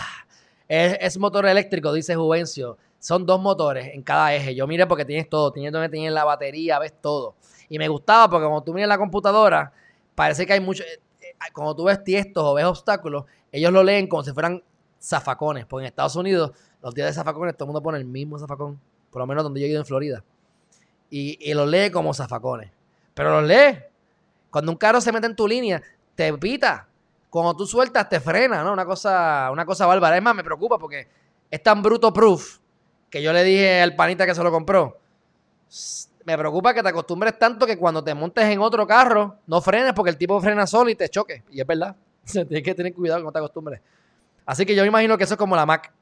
[0.68, 2.78] Es, motor eléctrico, dice Juvencio.
[3.00, 4.54] Son dos motores en cada eje.
[4.54, 7.34] Yo mire porque tienes todo, tienes donde tienes la batería, ves todo.
[7.68, 9.72] Y me gustaba porque como tú miras la computadora,
[10.14, 10.84] parece que hay mucho
[11.52, 14.62] cuando tú ves tiestos o ves obstáculos, ellos lo leen como si fueran
[15.00, 15.66] zafacones.
[15.66, 18.80] Porque en Estados Unidos, los días de zafacones, todo el mundo pone el mismo zafacón.
[19.10, 20.22] Por lo menos donde yo he ido en Florida.
[21.12, 22.72] Y, y los lee como zafacones.
[23.14, 23.78] Pero los lee.
[24.50, 25.80] Cuando un carro se mete en tu línea,
[26.14, 26.88] te pita.
[27.30, 28.72] Cuando tú sueltas, te frena, ¿no?
[28.72, 30.16] Una cosa, una cosa bárbara.
[30.16, 31.06] Es más, me preocupa porque
[31.50, 32.58] es tan bruto proof
[33.08, 34.98] que yo le dije al panita que se lo compró
[36.24, 39.92] me preocupa que te acostumbres tanto que cuando te montes en otro carro, no frenes
[39.92, 41.42] porque el tipo frena solo y te choque.
[41.50, 41.96] Y es verdad.
[42.24, 43.80] Tienes que tener cuidado cuando te acostumbres.
[44.46, 45.92] Así que yo me imagino que eso es como la Mac.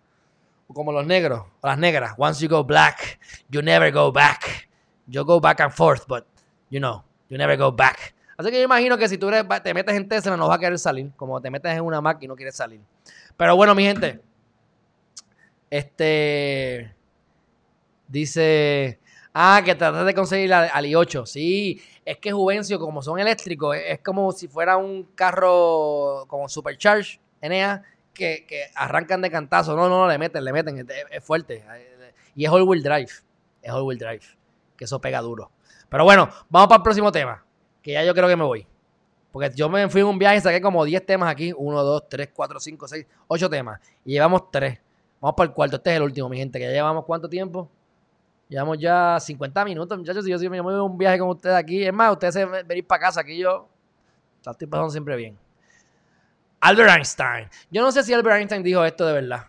[0.69, 1.43] O como los negros.
[1.61, 2.15] O las negras.
[2.17, 4.69] Once you go black, you never go back.
[5.11, 6.25] You go back and forth, but,
[6.71, 8.15] you know, you never go back.
[8.37, 10.79] Así que yo imagino que si tú te metes en Tesla no vas a querer
[10.79, 11.11] salir.
[11.17, 12.81] Como te metes en una Mac y no quieres salir.
[13.37, 14.21] Pero bueno, mi gente.
[15.69, 16.95] Este...
[18.09, 18.99] Dice...
[19.33, 21.25] Ah, que tratas de conseguir al i8.
[21.27, 27.21] Sí, es que Juvencio, como son eléctricos, es, como si fuera un carro como Supercharge,
[27.41, 27.83] NA,
[28.13, 29.77] que, que arrancan de cantazo.
[29.77, 31.65] No, no, no, le meten, le meten, es, fuerte.
[32.35, 33.11] Y es all-wheel drive.
[33.63, 34.40] Es all-wheel drive.
[34.81, 35.51] Que eso pega duro.
[35.91, 37.45] Pero bueno, vamos para el próximo tema.
[37.83, 38.67] Que ya yo creo que me voy.
[39.31, 41.53] Porque yo me fui en un viaje y saqué como 10 temas aquí.
[41.55, 43.79] 1, 2, 3, 4, 5, 6, 8 temas.
[44.07, 44.81] Y llevamos 3.
[45.21, 45.77] Vamos para el cuarto.
[45.77, 46.59] Este es el último, mi gente.
[46.59, 47.69] Que ya llevamos cuánto tiempo?
[48.49, 50.25] Llevamos ya 50 minutos, muchachos.
[50.25, 52.47] Si yo, si me voy a un viaje con ustedes aquí, es más, ustedes se
[52.47, 53.21] venir para casa.
[53.21, 53.69] Aquí yo
[54.47, 55.39] la estoy pasando siempre bien.
[56.61, 57.51] Albert Einstein.
[57.71, 59.45] Yo no sé si Albert Einstein dijo esto de verdad.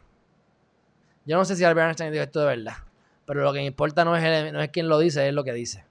[1.24, 2.74] Yo no sé si Albert Einstein dijo esto de verdad.
[3.32, 5.54] Pero lo que me importa no es, no es quién lo dice, es lo que
[5.54, 5.86] dice.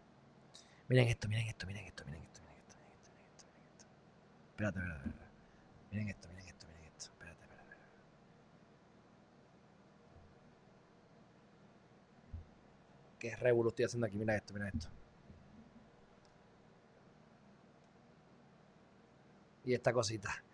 [0.88, 3.64] Miren esto, miren esto, miren esto, miren esto, miren esto, miren esto, miren esto, miren
[3.64, 3.86] esto.
[4.51, 5.24] Espérate, espérate, espérate.
[5.91, 6.28] Miren esto.
[13.18, 14.18] qué revuelo estoy haciendo aquí.
[14.18, 14.88] Mira esto, mira esto.
[19.64, 20.45] Y esta cosita.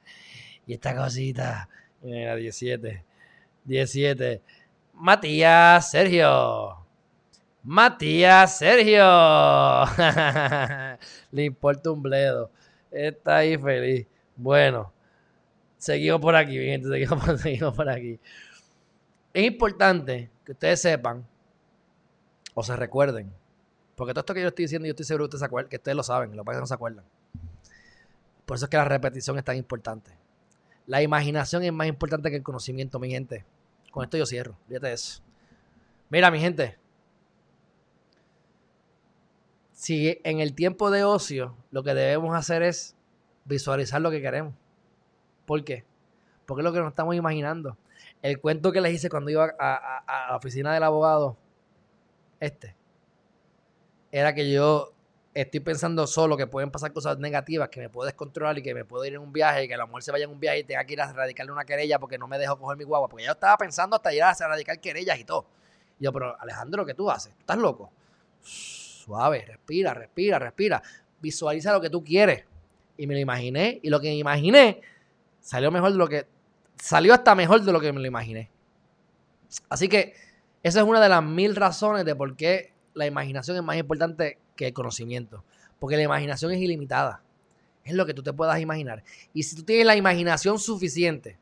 [0.68, 1.68] Y esta cosita.
[2.00, 3.04] Mira, 17.
[3.64, 4.42] 17.
[4.98, 6.78] Matías Sergio.
[7.62, 9.04] Matías Sergio.
[11.30, 12.50] Le importa un bledo.
[12.90, 14.06] Está ahí feliz.
[14.36, 14.90] Bueno,
[15.76, 16.88] seguimos por aquí, gente.
[16.88, 18.18] Seguimos, seguimos por aquí.
[19.34, 21.26] Es importante que ustedes sepan
[22.54, 23.30] o se recuerden.
[23.96, 26.02] Porque todo esto que yo estoy diciendo, yo estoy seguro que ustedes, que ustedes lo
[26.02, 27.04] saben, lo que no se acuerdan.
[28.46, 30.10] Por eso es que la repetición es tan importante.
[30.86, 33.44] La imaginación es más importante que el conocimiento, mi gente.
[33.96, 34.58] Con esto yo cierro.
[34.68, 35.22] Fíjate eso.
[36.10, 36.76] Mira, mi gente.
[39.72, 42.94] Si en el tiempo de ocio lo que debemos hacer es
[43.46, 44.52] visualizar lo que queremos.
[45.46, 45.86] ¿Por qué?
[46.44, 47.78] Porque es lo que nos estamos imaginando.
[48.20, 51.38] El cuento que les hice cuando iba a, a la oficina del abogado
[52.38, 52.76] este,
[54.12, 54.92] era que yo
[55.36, 58.86] estoy pensando solo que pueden pasar cosas negativas, que me puedo descontrolar y que me
[58.86, 60.64] puedo ir en un viaje y que la mujer se vaya en un viaje y
[60.64, 63.06] tenga que ir a radicarle una querella porque no me dejó coger mi guagua.
[63.06, 65.46] Porque yo estaba pensando hasta ir a radicar querellas y todo.
[65.98, 67.34] yo, pero Alejandro, ¿qué tú haces?
[67.38, 67.92] ¿Estás loco?
[68.40, 70.82] Suave, respira, respira, respira.
[71.20, 72.46] visualiza lo que tú quieres.
[72.96, 73.78] Y me lo imaginé.
[73.82, 74.80] Y lo que imaginé
[75.40, 76.26] salió mejor de lo que.
[76.76, 78.50] Salió hasta mejor de lo que me lo imaginé.
[79.68, 80.14] Así que
[80.62, 84.38] esa es una de las mil razones de por qué la imaginación es más importante
[84.56, 85.44] que el conocimiento.
[85.78, 87.22] Porque la imaginación es ilimitada.
[87.84, 89.04] Es lo que tú te puedas imaginar.
[89.32, 91.38] Y si tú tienes la imaginación suficiente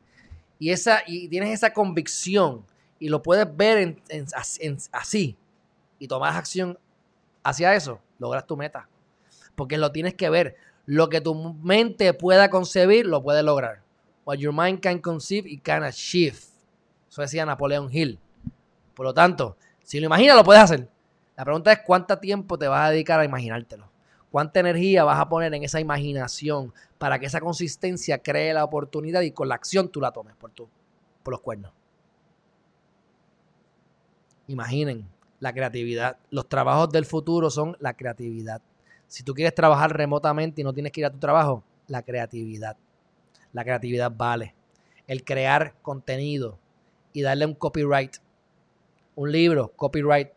[0.59, 2.65] y, esa, y tienes esa convicción
[2.99, 3.97] y lo puedes ver
[4.91, 5.35] así
[5.97, 6.77] y tomas acción
[7.43, 8.87] hacia eso, logras tu meta.
[9.55, 10.55] Porque lo tienes que ver.
[10.85, 13.81] Lo que tu mente pueda concebir, lo puedes lograr.
[14.25, 16.37] What your mind can conceive, it can achieve.
[17.09, 18.19] Eso decía Napoleón Hill.
[18.93, 20.89] Por lo tanto, si lo imaginas, lo puedes hacer.
[21.35, 23.89] La pregunta es cuánto tiempo te vas a dedicar a imaginártelo.
[24.31, 29.21] Cuánta energía vas a poner en esa imaginación para que esa consistencia cree la oportunidad
[29.21, 30.67] y con la acción tú la tomes por, tu,
[31.23, 31.71] por los cuernos.
[34.47, 35.07] Imaginen
[35.39, 36.17] la creatividad.
[36.31, 38.61] Los trabajos del futuro son la creatividad.
[39.07, 42.77] Si tú quieres trabajar remotamente y no tienes que ir a tu trabajo, la creatividad.
[43.53, 44.53] La creatividad vale.
[45.07, 46.57] El crear contenido
[47.13, 48.17] y darle un copyright.
[49.15, 50.34] Un libro, copyright.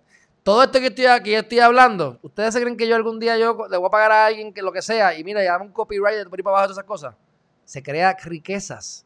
[0.48, 3.54] Todo esto que estoy aquí, estoy hablando, ¿ustedes se creen que yo algún día yo
[3.70, 6.26] le voy a pagar a alguien que lo que sea y mira, ya un copyright
[6.26, 7.14] por ahí para abajo de esas cosas?
[7.66, 9.04] Se crea riquezas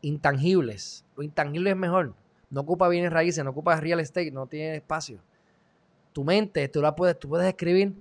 [0.00, 1.04] intangibles.
[1.14, 2.14] Lo intangible es mejor.
[2.48, 5.20] No ocupa bienes raíces, no ocupa real estate, no tiene espacio.
[6.14, 7.92] Tu mente, tú la puedes, tú puedes escribir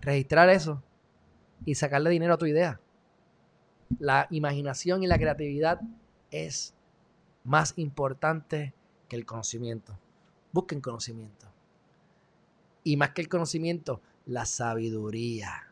[0.00, 0.82] registrar eso
[1.64, 2.80] y sacarle dinero a tu idea.
[4.00, 5.80] La imaginación y la creatividad
[6.32, 6.74] es
[7.44, 8.74] más importante
[9.08, 9.96] que el conocimiento.
[10.50, 11.47] Busquen conocimiento.
[12.88, 15.70] Y más que el conocimiento, la sabiduría,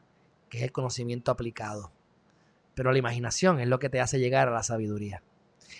[0.50, 1.90] que es el conocimiento aplicado.
[2.74, 5.22] Pero la imaginación es lo que te hace llegar a la sabiduría.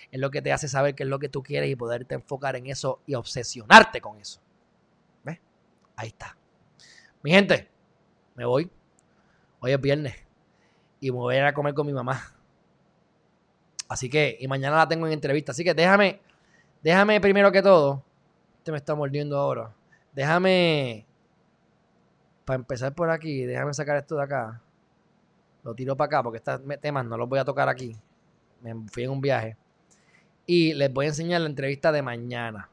[0.09, 2.55] Es lo que te hace saber qué es lo que tú quieres y poderte enfocar
[2.55, 4.41] en eso y obsesionarte con eso.
[5.23, 5.39] ¿Ves?
[5.95, 6.35] Ahí está.
[7.21, 7.69] Mi gente,
[8.33, 8.71] me voy.
[9.59, 10.15] Hoy es viernes.
[10.99, 12.33] Y me voy a ir a comer con mi mamá.
[13.87, 15.51] Así que, y mañana la tengo en entrevista.
[15.51, 16.19] Así que déjame,
[16.81, 18.03] déjame primero que todo.
[18.57, 19.71] Este me está mordiendo ahora.
[20.13, 21.06] Déjame,
[22.47, 24.61] para empezar por aquí, déjame sacar esto de acá.
[25.63, 27.93] Lo tiro para acá porque estos temas no los voy a tocar aquí.
[28.61, 29.57] Me fui en un viaje.
[30.45, 32.69] Y les voy a enseñar la entrevista de mañana.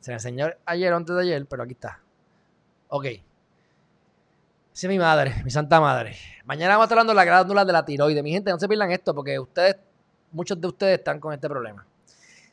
[0.00, 2.02] Se la enseñó ayer o antes de ayer, pero aquí está.
[2.88, 3.06] Ok.
[4.72, 6.14] Sí, mi madre, mi santa madre.
[6.44, 8.22] Mañana vamos a estar hablando de la glándula de la tiroides.
[8.22, 9.76] Mi gente, no se pierdan esto porque ustedes,
[10.32, 11.86] muchos de ustedes están con este problema.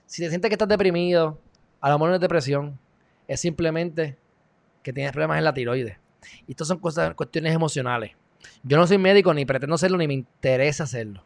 [0.06, 1.38] Si te sientes que estás deprimido,
[1.82, 2.80] a lo mejor no es depresión,
[3.28, 4.18] es simplemente
[4.86, 5.98] que tienes problemas en la tiroides.
[6.48, 8.12] Y estas son cosas, cuestiones emocionales.
[8.64, 11.24] Yo no soy médico, ni pretendo serlo, ni me interesa hacerlo.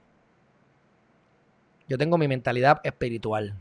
[1.88, 3.54] Yo tengo mi mentalidad espiritual.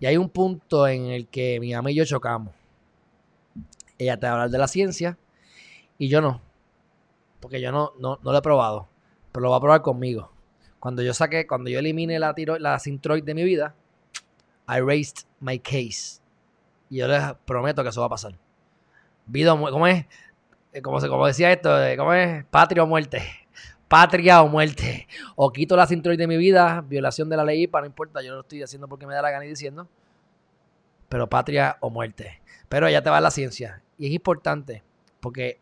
[0.00, 2.54] Y hay un punto en el que mi mamá y yo chocamos.
[3.98, 5.18] Ella te va a hablar de la ciencia
[5.98, 6.40] y yo no
[7.40, 8.88] porque yo no, no, lo he probado,
[9.32, 10.30] pero lo voy a probar conmigo.
[10.80, 13.74] Cuando yo saqué, cuando yo elimine la, tiro, la Sintroid de mi vida,
[14.68, 16.20] I raised my case.
[16.90, 18.38] Y yo les prometo que eso va a pasar.
[19.28, 20.06] Vida ¿cómo es?
[20.72, 22.44] Eh, como, como decía esto, ¿cómo es?
[22.46, 23.22] Patria o muerte.
[23.86, 25.06] Patria o muerte.
[25.36, 28.34] O quito la Sintroid de mi vida, violación de la ley para no importa, yo
[28.34, 29.88] lo estoy haciendo porque me da la gana y diciendo.
[31.08, 32.42] Pero patria o muerte.
[32.68, 33.82] Pero ella te va la ciencia.
[33.96, 34.82] Y es importante
[35.20, 35.58] porque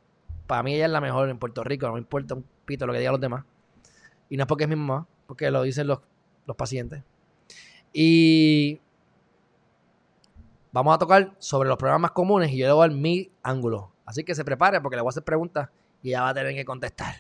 [0.47, 2.93] para mí ella es la mejor en Puerto Rico, no me importa un pito lo
[2.93, 3.45] que digan los demás.
[4.29, 6.01] Y no es porque es mi mamá, porque lo dicen los,
[6.57, 7.03] pacientes.
[7.93, 8.81] Y
[10.77, 13.31] vamos a tocar sobre los problemas más comunes y yo le voy a dar mi
[13.43, 13.93] ángulo.
[14.05, 15.71] Así que se prepare porque le voy a hacer preguntas
[16.03, 17.15] y ella va a tener que contestar.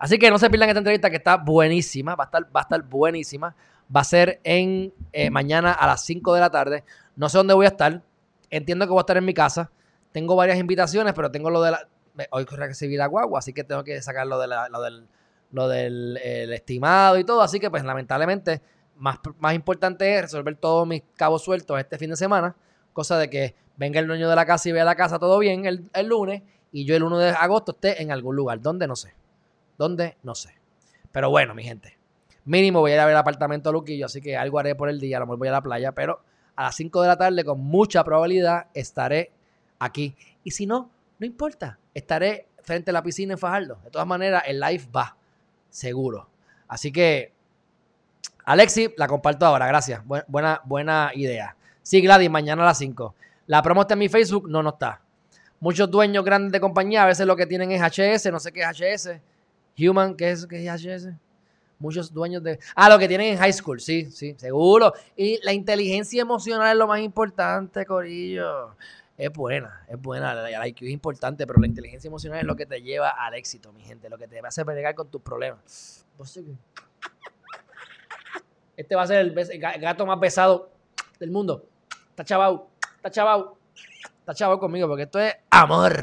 [0.00, 2.62] Así que no se pierdan esta entrevista que está buenísima, va a estar, va a
[2.62, 3.54] estar buenísima.
[3.94, 6.84] Va a ser en eh, mañana a las 5 de la tarde.
[7.14, 8.02] No sé dónde voy a estar.
[8.48, 9.70] Entiendo que voy a estar en mi casa.
[10.10, 11.88] Tengo varias invitaciones, pero tengo lo de la,
[12.30, 15.06] hoy recibí la guagua, así que tengo que sacar lo, de del,
[15.52, 17.42] lo del estimado y todo.
[17.42, 18.60] Así que, pues, lamentablemente,
[18.96, 22.56] más, más importante es resolver todos mis cabos sueltos este fin de semana.
[23.00, 25.64] Cosa de que venga el dueño de la casa y vea la casa todo bien
[25.64, 28.60] el, el lunes y yo el 1 de agosto esté en algún lugar.
[28.60, 28.86] ¿Dónde?
[28.86, 29.14] No sé.
[29.78, 30.18] ¿Dónde?
[30.22, 30.50] No sé.
[31.10, 31.96] Pero bueno, mi gente.
[32.44, 35.00] Mínimo voy a ir a ver el apartamento Luquillo, así que algo haré por el
[35.00, 35.16] día.
[35.16, 36.20] A lo mejor voy a la playa, pero
[36.56, 39.32] a las 5 de la tarde, con mucha probabilidad, estaré
[39.78, 40.14] aquí.
[40.44, 41.78] Y si no, no importa.
[41.94, 43.78] Estaré frente a la piscina en Fajardo.
[43.82, 45.16] De todas maneras, el live va.
[45.70, 46.28] Seguro.
[46.68, 47.32] Así que,
[48.44, 49.66] Alexi, la comparto ahora.
[49.66, 50.02] Gracias.
[50.04, 51.56] buena, buena idea.
[51.82, 53.14] Sí, Gladys, mañana a las 5.
[53.46, 54.48] La promo está en mi Facebook.
[54.48, 55.00] No, no está.
[55.58, 58.30] Muchos dueños grandes de compañía a veces lo que tienen es HS.
[58.30, 59.20] No sé qué es HS.
[59.78, 61.08] Human, ¿qué es, qué es HS?
[61.78, 62.58] Muchos dueños de...
[62.74, 64.92] Ah, lo que tienen en high school, sí, sí, seguro.
[65.16, 68.76] Y la inteligencia emocional es lo más importante, Corillo.
[69.16, 70.34] es buena, es buena.
[70.34, 73.72] La IQ es importante, pero la inteligencia emocional es lo que te lleva al éxito,
[73.72, 74.10] mi gente.
[74.10, 76.04] Lo que te hace pelear con tus problemas.
[78.76, 80.70] Este va a ser el, gato más pesado
[81.18, 81.66] del mundo.
[82.20, 83.56] Está chavao, está chavao,
[84.18, 85.96] está chavao conmigo porque esto es amor.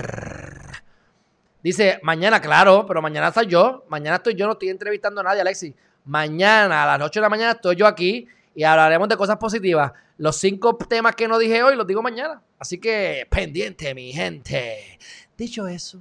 [1.62, 3.86] Dice, mañana, claro, pero mañana estoy yo.
[3.88, 5.76] Mañana estoy yo, no estoy entrevistando a nadie, Alexi.
[6.06, 9.92] Mañana, a las 8 de la mañana, estoy yo aquí y hablaremos de cosas positivas.
[10.18, 12.42] Los cinco temas que no dije hoy los digo mañana.
[12.58, 14.98] Así que pendiente, mi gente.
[15.38, 16.00] Dicho eso,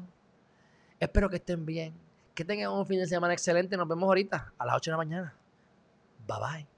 [0.98, 1.92] espero que estén bien.
[2.34, 3.76] Que tengan un fin de semana excelente.
[3.76, 5.34] Nos vemos ahorita a las 8 de la mañana.
[6.26, 6.75] Bye bye.